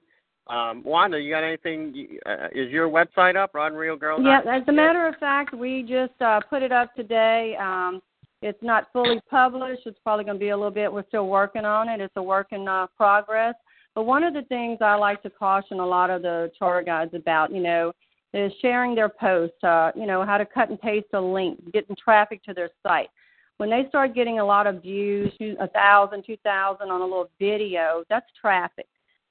Um, 0.48 0.84
Wanda, 0.86 1.20
you 1.20 1.32
got 1.32 1.44
anything? 1.44 2.20
Uh, 2.26 2.48
is 2.54 2.70
your 2.70 2.88
website 2.88 3.36
up, 3.36 3.54
Rod 3.54 3.74
and 3.74 3.78
Reel 3.78 3.98
Girl? 3.98 4.22
Yeah, 4.22 4.40
as 4.50 4.64
a 4.68 4.72
matter 4.72 5.06
of 5.06 5.16
fact, 5.16 5.54
we 5.54 5.82
just 5.82 6.22
uh, 6.22 6.40
put 6.50 6.62
it 6.62 6.72
up 6.72 6.96
today. 6.96 7.58
Um, 7.60 8.02
it's 8.42 8.62
not 8.62 8.88
fully 8.92 9.22
published. 9.30 9.84
It's 9.86 10.00
probably 10.04 10.26
going 10.26 10.38
to 10.38 10.40
be 10.40 10.50
a 10.50 10.58
little 10.58 10.72
bit. 10.72 10.92
We're 10.92 11.08
still 11.08 11.28
working 11.28 11.66
on 11.66 11.90
it. 11.90 12.02
It's 12.02 12.14
a 12.16 12.24
work 12.24 12.48
in 12.52 12.68
uh, 12.68 12.88
progress. 12.98 13.56
But 13.94 14.04
one 14.04 14.24
of 14.24 14.34
the 14.34 14.44
things 14.44 14.80
I 14.82 14.96
like 14.96 15.22
to 15.24 15.30
caution 15.30 15.80
a 15.80 15.86
lot 15.86 16.10
of 16.10 16.22
the 16.22 16.52
charter 16.58 16.84
guides 16.84 17.14
about, 17.14 17.54
you 17.54 17.62
know, 17.62 17.92
is 18.34 18.52
sharing 18.62 18.96
their 18.96 19.10
posts. 19.10 19.64
Uh, 19.64 19.92
you 19.96 20.06
know, 20.06 20.26
how 20.26 20.38
to 20.38 20.46
cut 20.46 20.70
and 20.70 20.80
paste 20.80 21.08
a 21.14 21.22
link, 21.22 21.60
getting 21.72 21.96
traffic 21.96 22.44
to 22.44 22.54
their 22.54 22.70
site. 22.82 23.10
When 23.58 23.70
they 23.70 23.86
start 23.90 24.16
getting 24.16 24.40
a 24.40 24.46
lot 24.46 24.66
of 24.66 24.82
views, 24.82 25.32
a 25.60 25.68
thousand, 25.68 26.24
two 26.26 26.38
thousand 26.38 26.90
on 26.90 27.02
a 27.02 27.04
little 27.04 27.30
video, 27.40 28.04
that's 28.10 28.26
traffic. 28.40 28.88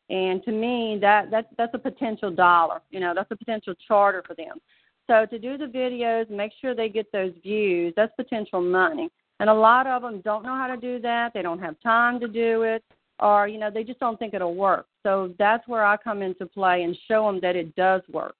And 0.09 0.43
to 0.45 0.53
me, 0.53 0.99
that 1.01 1.31
that 1.31 1.49
that's 1.57 1.75
a 1.75 1.79
potential 1.79 2.31
dollar. 2.31 2.81
You 2.91 3.01
know, 3.01 3.13
that's 3.15 3.31
a 3.31 3.37
potential 3.37 3.75
charter 3.89 4.23
for 4.27 4.35
them. 4.35 4.61
So 5.11 5.27
to 5.27 5.41
do 5.41 5.59
the 5.59 5.65
videos, 5.65 6.31
make 6.31 6.53
sure 6.61 6.73
they 6.73 6.89
get 6.89 7.11
those 7.11 7.33
views. 7.43 7.93
That's 7.97 8.13
potential 8.15 8.61
money. 8.61 9.11
And 9.41 9.51
a 9.51 9.55
lot 9.55 9.89
of 9.89 10.03
them 10.03 10.21
don't 10.21 10.45
know 10.45 10.55
how 10.55 10.69
to 10.69 10.77
do 10.77 11.01
that. 11.01 11.33
They 11.35 11.43
don't 11.43 11.59
have 11.59 11.75
time 11.83 12.21
to 12.21 12.29
do 12.29 12.63
it, 12.63 12.85
or 13.19 13.49
you 13.49 13.59
know, 13.59 13.73
they 13.73 13.83
just 13.83 13.99
don't 13.99 14.21
think 14.21 14.35
it'll 14.35 14.55
work. 14.55 14.87
So 15.03 15.35
that's 15.37 15.67
where 15.67 15.85
I 15.85 15.97
come 15.97 16.23
into 16.23 16.47
play 16.47 16.85
and 16.85 16.97
show 17.09 17.27
them 17.27 17.41
that 17.41 17.57
it 17.57 17.75
does 17.75 18.03
work. 18.09 18.37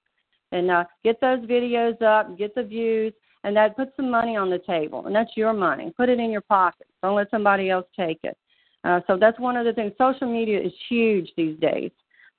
And 0.53 0.71
uh, 0.71 0.85
get 1.03 1.21
those 1.21 1.41
videos 1.41 2.01
up, 2.03 2.39
get 2.39 2.55
the 2.55 2.63
views, 2.63 3.15
and 3.43 3.57
that 3.57 3.75
puts 3.75 3.91
some 3.97 4.09
money 4.09 4.37
on 4.37 4.49
the 4.49 4.61
table. 4.61 5.07
And 5.07 5.15
that's 5.15 5.37
your 5.37 5.53
money. 5.53 5.93
Put 5.97 6.09
it 6.09 6.21
in 6.21 6.31
your 6.31 6.41
pocket. 6.43 6.87
Don't 7.03 7.17
let 7.17 7.31
somebody 7.33 7.69
else 7.69 7.87
take 7.99 8.21
it. 8.23 8.37
Uh, 8.85 9.01
so 9.09 9.17
that's 9.17 9.41
one 9.41 9.57
of 9.57 9.65
the 9.65 9.73
things. 9.73 9.93
Social 9.99 10.33
media 10.33 10.61
is 10.61 10.73
huge 10.89 11.33
these 11.37 11.59
days. 11.59 11.91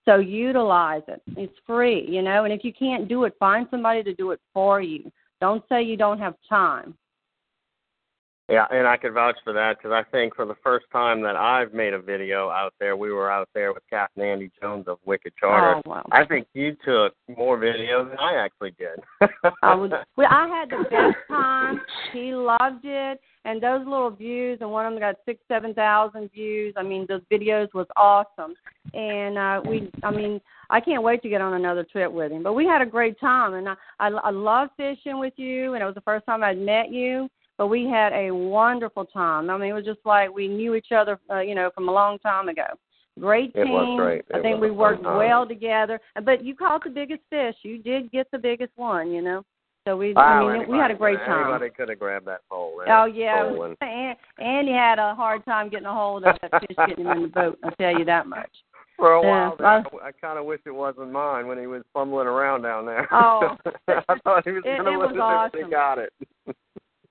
So 0.06 0.18
utilize 0.18 1.04
it. 1.08 1.22
It's 1.38 1.54
free, 1.66 2.06
you 2.10 2.22
know. 2.22 2.44
And 2.44 2.54
if 2.54 2.64
you 2.64 2.74
can't 2.74 3.08
do 3.08 3.26
it, 3.26 3.36
find 3.40 3.68
somebody 3.70 4.04
to 4.04 4.14
do 4.14 4.32
it 4.32 4.40
for 4.54 4.82
you. 4.82 5.12
Don't 5.40 5.64
say 5.70 5.84
you 5.84 5.98
don't 5.98 6.20
have 6.20 6.36
time. 6.48 6.96
Yeah, 8.52 8.66
and 8.70 8.86
I 8.86 8.98
could 8.98 9.14
vouch 9.14 9.38
for 9.46 9.54
that 9.54 9.78
because 9.78 9.94
I 9.94 10.04
think 10.12 10.36
for 10.36 10.46
the 10.46 10.58
first 10.62 10.86
time 10.92 11.22
that 11.22 11.38
I've 11.38 11.74
made 11.74 11.94
a 11.94 12.02
video 12.02 12.50
out 12.50 12.74
there, 12.82 12.98
we 12.98 13.10
were 13.10 13.32
out 13.32 13.48
there 13.54 13.72
with 13.72 13.84
Captain 13.90 14.24
Andy 14.24 14.52
Jones 14.62 14.90
of 14.90 14.98
Wicked 15.06 15.32
Charter. 15.40 15.82
Oh 15.86 15.90
wow. 15.90 16.06
I 16.12 16.26
think 16.26 16.48
you 16.54 16.76
took 16.84 17.14
more 17.38 17.58
videos 17.58 18.10
than 18.10 18.20
I 18.20 18.36
actually 18.36 18.72
did. 18.72 19.00
I 19.64 19.74
was. 19.76 19.92
Well, 20.18 20.28
I 20.30 20.48
had 20.50 20.70
the 20.70 20.84
best 20.90 21.16
time. 21.30 21.80
He 22.12 22.34
loved 22.34 22.84
it, 22.84 23.22
and 23.46 23.62
those 23.62 23.86
little 23.86 24.12
views, 24.12 24.60
and 24.62 24.72
one 24.72 24.86
of 24.86 24.94
them 24.94 25.00
got 25.00 25.16
six, 25.26 25.42
seven 25.48 25.74
thousand 25.74 26.32
views. 26.32 26.74
I 26.78 26.84
mean, 26.84 27.06
those 27.08 27.22
videos 27.32 27.74
was 27.74 27.88
awesome, 27.96 28.54
and 28.94 29.38
uh, 29.38 29.62
we. 29.68 29.92
I 30.04 30.12
mean, 30.12 30.40
I 30.70 30.80
can't 30.80 31.04
wait 31.04 31.22
to 31.24 31.30
get 31.30 31.42
on 31.42 31.54
another 31.54 31.84
trip 31.84 32.12
with 32.12 32.32
him. 32.32 32.44
But 32.44 32.54
we 32.54 32.66
had 32.66 32.82
a 32.82 32.86
great 32.86 33.20
time, 33.20 33.56
and 33.56 33.68
I, 33.68 33.76
I, 34.00 34.10
I 34.10 34.30
love 34.30 34.70
fishing 34.78 35.20
with 35.20 35.34
you, 35.38 35.74
and 35.74 35.82
it 35.82 35.86
was 35.86 35.96
the 35.96 36.02
first 36.02 36.26
time 36.26 36.44
I'd 36.44 36.60
met 36.60 36.92
you. 36.92 37.30
But 37.58 37.68
we 37.68 37.86
had 37.86 38.14
a 38.14 38.32
wonderful 38.32 39.06
time. 39.06 39.50
I 39.50 39.58
mean, 39.58 39.70
it 39.70 39.74
was 39.74 39.86
just 39.86 40.00
like 40.06 40.34
we 40.34 40.48
knew 40.48 40.74
each 40.76 40.92
other, 40.96 41.20
uh, 41.30 41.42
you 41.42 41.54
know, 41.54 41.70
from 41.76 41.90
a 41.90 41.92
long 41.92 42.18
time 42.20 42.50
ago. 42.50 42.66
Great 43.20 43.54
team. 43.54 43.68
It 43.68 43.70
was 43.70 44.00
great. 44.00 44.26
I 44.34 44.42
think 44.42 44.62
we 44.62 44.72
worked 44.72 45.04
well 45.04 45.46
together. 45.46 46.00
But 46.24 46.44
you 46.46 46.56
caught 46.56 46.84
the 46.84 46.90
biggest 46.90 47.22
fish. 47.30 47.56
You 47.62 47.78
did 47.78 48.12
get 48.12 48.32
the 48.32 48.40
biggest 48.40 48.72
one, 48.78 49.12
you 49.12 49.22
know. 49.22 49.44
So 49.88 49.98
we, 49.98 50.14
Wow, 50.14 50.48
I 50.48 50.60
mean, 50.60 50.70
we 50.70 50.78
had 50.78 50.92
a 50.92 50.96
great 50.96 51.18
time. 51.20 51.50
Anybody 51.50 51.72
could 51.72 51.90
have 51.90 51.98
grabbed 51.98 52.28
that 52.28 52.42
pole. 52.50 52.80
Oh 52.88 53.06
yeah, 53.06 53.44
Pole 53.44 53.64
and- 53.66 53.78
and 53.82 54.18
Andy 54.40 54.72
had 54.72 55.00
a 55.00 55.16
hard 55.16 55.44
time 55.46 55.70
getting 55.70 55.88
a 55.88 55.94
hold 55.94 56.24
of 56.24 56.36
that 56.42 56.52
fish 56.62 56.78
getting 56.88 57.06
him 57.06 57.12
in 57.12 57.22
the 57.24 57.28
boat. 57.30 57.58
I'll 57.64 57.72
tell 57.72 57.98
you 57.98 58.06
that 58.06 58.28
much. 58.28 58.50
For 58.98 59.14
a 59.14 59.22
while, 59.22 59.56
there, 59.58 59.68
I- 59.68 60.08
I, 60.10 60.12
kind 60.12 60.38
of 60.38 60.46
wish 60.46 60.60
it 60.68 60.72
wasn't 60.72 61.12
mine 61.12 61.48
when 61.48 61.58
he 61.58 61.66
was 61.66 61.82
fumbling 61.94 62.28
around 62.28 62.62
down 62.62 62.86
there. 62.86 63.08
Oh. 63.12 63.58
I 63.88 64.16
thought 64.24 64.44
he 64.46 64.52
was 64.52 64.62
going 64.64 64.84
to 64.84 64.92
lose 64.92 65.10
it, 65.12 65.52
but 65.52 65.66
he 65.66 65.72
got 65.72 65.98
it. 65.98 66.14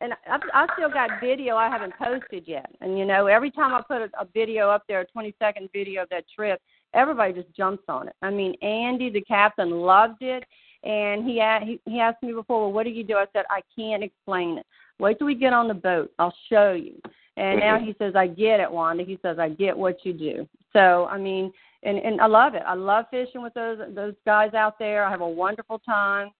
And 0.03 0.15
I, 0.27 0.39
I 0.55 0.67
still 0.77 0.89
got 0.89 1.21
video 1.21 1.57
I 1.57 1.69
haven't 1.69 1.93
posted 1.99 2.45
yet. 2.49 2.71
And 2.81 2.99
you 2.99 3.05
know, 3.05 3.27
every 3.27 3.51
time 3.51 3.75
I 3.75 3.83
put 3.83 4.01
a, 4.01 4.09
a 4.19 4.27
video 4.33 4.71
up 4.71 4.85
there, 4.89 5.01
a 5.01 5.07
20 5.07 5.35
second 5.39 5.69
video 5.75 6.05
of 6.05 6.09
that 6.09 6.25
trip, 6.35 6.59
everybody 6.95 7.35
just 7.35 7.55
jumps 7.55 7.83
on 7.87 8.09
it. 8.09 8.15
I 8.23 8.31
mean, 8.31 8.55
Andy, 8.63 9.11
the 9.11 9.21
captain, 9.21 9.71
loved 9.71 10.23
it, 10.23 10.43
and 10.85 11.25
he 11.25 11.43
he, 11.65 11.81
he 11.91 12.01
asked 12.01 12.23
me 12.23 12.33
before, 12.33 12.63
well, 12.63 12.73
what 12.73 12.85
do 12.85 12.91
you 12.91 13.05
do? 13.05 13.17
I 13.17 13.27
said, 13.33 13.45
I 13.51 13.61
can't 13.77 14.03
explain 14.03 14.59
it. 14.59 14.67
Wait 14.99 15.19
till 15.19 15.27
we 15.27 15.35
get 15.35 15.53
on 15.53 15.69
the 15.69 15.75
boat. 15.75 16.13
I'll 16.19 16.35
show 16.49 16.73
you. 16.73 16.95
And 17.37 17.61
now 17.61 17.79
he 17.79 17.95
says, 17.99 18.15
I 18.17 18.27
get 18.27 18.61
it, 18.61 18.71
Wanda. 18.71 19.03
He 19.03 19.19
says, 19.23 19.39
I 19.39 19.49
get 19.49 19.77
what 19.77 20.05
you 20.05 20.13
do. 20.13 20.49
So 20.73 21.07
I 21.07 21.19
mean, 21.19 21.53
and 21.83 21.99
and 21.99 22.21
I 22.21 22.27
love 22.27 22.55
it. 22.55 22.63
I 22.67 22.75
love 22.75 23.07
fishing 23.11 23.43
with 23.43 23.55
those 23.55 23.79
those 23.95 24.15
guys 24.27 24.55
out 24.55 24.79
there. 24.79 25.05
I 25.05 25.11
have 25.11 25.23
a 25.23 25.29
wonderful 25.29 25.79
time 25.79 26.31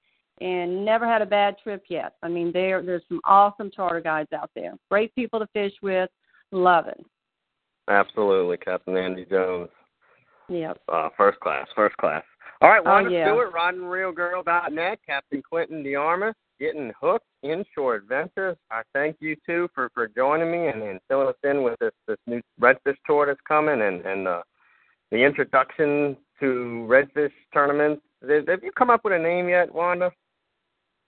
and 0.41 0.85
never 0.85 1.07
had 1.07 1.23
a 1.23 1.27
bad 1.27 1.57
trip 1.63 1.85
yet. 1.89 2.15
I 2.23 2.29
mean, 2.29 2.51
there 2.53 2.83
there's 2.83 3.03
some 3.09 3.21
awesome 3.25 3.71
charter 3.75 4.01
guides 4.01 4.33
out 4.33 4.51
there. 4.55 4.75
Great 4.91 5.15
people 5.15 5.39
to 5.39 5.47
fish 5.53 5.73
with. 5.83 6.11
Love 6.53 6.87
it. 6.89 7.05
Absolutely, 7.89 8.57
Captain 8.57 8.97
Andy 8.97 9.25
Jones. 9.25 9.69
Yep. 10.49 10.81
Uh, 10.89 11.09
first 11.17 11.39
class, 11.41 11.67
first 11.75 11.97
class. 11.97 12.25
All 12.63 12.69
right, 12.69 12.85
Wanda 12.85 12.91
Oh, 12.91 13.03
Wanda 13.05 13.11
yeah. 13.11 13.25
Stewart, 13.27 13.53
RodandReelGirl.net, 13.55 14.99
Captain 15.07 15.43
Clinton 15.49 15.83
DeArmas, 15.83 16.35
getting 16.59 16.93
hooked 17.01 17.25
inshore 17.43 17.95
adventures. 17.95 18.57
I 18.71 18.83
thank 18.93 19.17
you 19.21 19.35
too 19.47 19.69
for 19.75 19.91
for 19.95 20.09
joining 20.09 20.51
me 20.53 20.69
and, 20.69 20.83
and 20.83 21.01
filling 21.09 21.29
us 21.29 21.35
in 21.43 21.63
with 21.63 21.79
this 21.81 21.93
this 22.07 22.19
new 22.27 22.43
redfish 22.61 22.97
tour 23.07 23.27
that's 23.27 23.41
coming 23.49 23.81
and 23.81 24.05
and 24.05 24.29
uh, 24.29 24.43
the 25.11 25.17
introduction 25.25 26.17
to 26.39 26.87
redfish 26.89 27.33
tournaments. 27.53 28.03
Have 28.29 28.63
you 28.63 28.73
come 28.77 28.91
up 28.91 29.05
with 29.05 29.15
a 29.15 29.19
name 29.19 29.49
yet, 29.49 29.75
Wanda? 29.75 30.13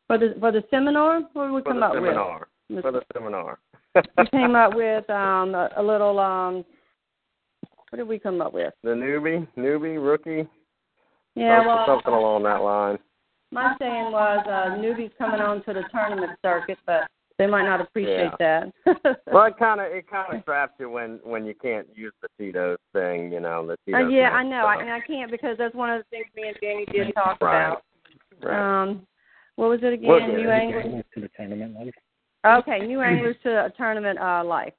For 0.06 0.16
the 0.16 0.34
for 0.40 0.52
the 0.52 0.64
seminar, 0.70 1.20
what 1.34 1.44
did 1.46 1.52
we 1.52 1.60
For 1.60 1.68
come 1.70 1.80
the 1.80 1.86
up 1.86 1.94
seminar. 1.94 2.48
with? 2.70 2.82
For 2.82 2.92
the 2.92 3.02
seminar. 3.12 3.58
we 3.94 4.26
came 4.30 4.56
up 4.56 4.74
with 4.74 5.08
um 5.10 5.54
a, 5.54 5.68
a 5.76 5.82
little 5.82 6.18
um 6.18 6.64
what 7.90 7.98
did 7.98 8.08
we 8.08 8.18
come 8.18 8.40
up 8.40 8.54
with? 8.54 8.72
the 8.82 8.90
newbie, 8.90 9.46
newbie, 9.58 10.02
rookie, 10.02 10.48
Yeah, 11.34 11.58
something, 11.58 11.66
well 11.68 11.86
something 11.86 12.12
along 12.14 12.42
that 12.44 12.62
line. 12.62 12.98
my 13.50 13.74
saying 13.78 14.12
was 14.12 14.44
uh 14.46 14.76
newbies 14.80 15.10
coming 15.18 15.40
on 15.40 15.62
to 15.64 15.72
the 15.72 15.82
tournament 15.92 16.32
circuit, 16.42 16.78
but 16.86 17.02
they 17.38 17.46
might 17.46 17.64
not 17.64 17.80
appreciate 17.80 18.30
that. 18.38 18.70
Well, 19.32 19.46
it 19.46 19.56
kind 19.58 19.80
of 19.80 19.86
it 19.90 20.08
kind 20.10 20.34
of 20.36 20.44
traps 20.44 20.74
you 20.78 20.90
when 20.90 21.18
when 21.24 21.46
you 21.46 21.54
can't 21.54 21.86
use 21.94 22.12
the 22.20 22.28
Tito's 22.38 22.76
thing, 22.92 23.32
you 23.32 23.40
know. 23.40 23.66
The 23.66 23.72
Uh, 23.94 24.08
yeah, 24.08 24.28
thing. 24.28 24.36
I 24.36 24.42
know. 24.42 24.66
I, 24.66 24.80
and 24.82 24.90
I 24.92 25.00
can't 25.00 25.30
because 25.30 25.56
that's 25.56 25.74
one 25.74 25.90
of 25.90 26.00
the 26.02 26.04
things 26.10 26.26
me 26.36 26.48
and 26.48 26.56
Danny 26.60 26.84
did 26.92 27.14
talk 27.14 27.38
Right. 27.40 27.66
about. 27.66 27.82
Right. 28.42 28.82
Um, 28.82 29.06
what 29.56 29.70
was 29.70 29.80
it 29.82 29.94
again? 29.94 30.08
Well, 30.08 30.20
New 30.26 30.48
yeah, 30.48 30.54
Anglers. 30.54 31.04
to 31.14 31.20
the 31.20 31.28
tournament 31.36 31.74
life. 31.74 31.94
Okay, 32.44 32.80
New 32.86 33.00
Anglers 33.00 33.36
to 33.44 33.66
a 33.66 33.70
tournament 33.70 34.18
uh, 34.18 34.42
life. 34.44 34.74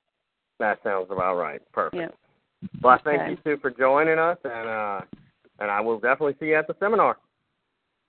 that 0.59 0.79
sounds 0.83 1.07
about 1.09 1.35
right. 1.37 1.61
Perfect. 1.71 1.95
Yeah. 2.01 2.69
Well, 2.81 2.93
I 2.93 2.97
thank 3.03 3.21
Okay. 3.21 3.31
you 3.31 3.37
two 3.43 3.57
for 3.61 3.71
joining 3.71 4.19
us, 4.19 4.37
and 4.43 4.69
uh, 4.69 5.01
and 5.59 5.69
I 5.71 5.81
will 5.81 5.99
definitely 5.99 6.35
see 6.39 6.47
you 6.47 6.55
at 6.55 6.67
the 6.67 6.75
seminar. 6.79 7.17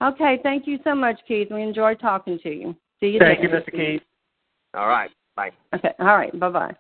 Okay, 0.03 0.39
thank 0.43 0.67
you 0.67 0.79
so 0.85 0.95
much, 0.95 1.21
Keith. 1.27 1.49
We 1.51 1.63
enjoyed 1.63 2.01
talking 2.01 2.39
to 2.43 2.49
you. 2.49 2.77
See 3.01 3.07
you 3.07 3.19
Thank 3.19 3.43
you. 3.43 3.49
Mr. 3.49 3.71
Keith. 3.71 4.03
All 4.75 4.89
right. 4.89 5.11
Bye. 5.37 5.51
Okay, 5.75 5.91
all 5.99 6.07
right. 6.07 6.39
Bye 6.39 6.49
bye. 6.49 6.75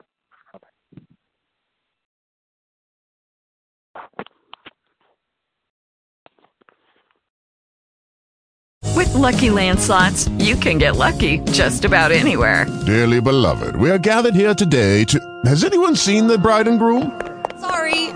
With 8.97 9.13
Lucky 9.15 9.51
Land 9.51 9.81
slots, 9.81 10.29
you 10.39 10.57
can 10.57 10.79
get 10.79 10.97
lucky 10.97 11.39
just 11.51 11.85
about 11.85 12.13
anywhere. 12.13 12.67
Dearly 12.87 13.21
beloved, 13.21 13.77
we 13.77 13.91
are 13.91 13.99
gathered 13.99 14.35
here 14.35 14.55
today 14.55 15.05
to. 15.05 15.19
Has 15.45 15.65
anyone 15.65 15.97
seen 15.97 16.27
the 16.27 16.39
bride 16.39 16.69
and 16.69 16.79
groom? 16.79 17.21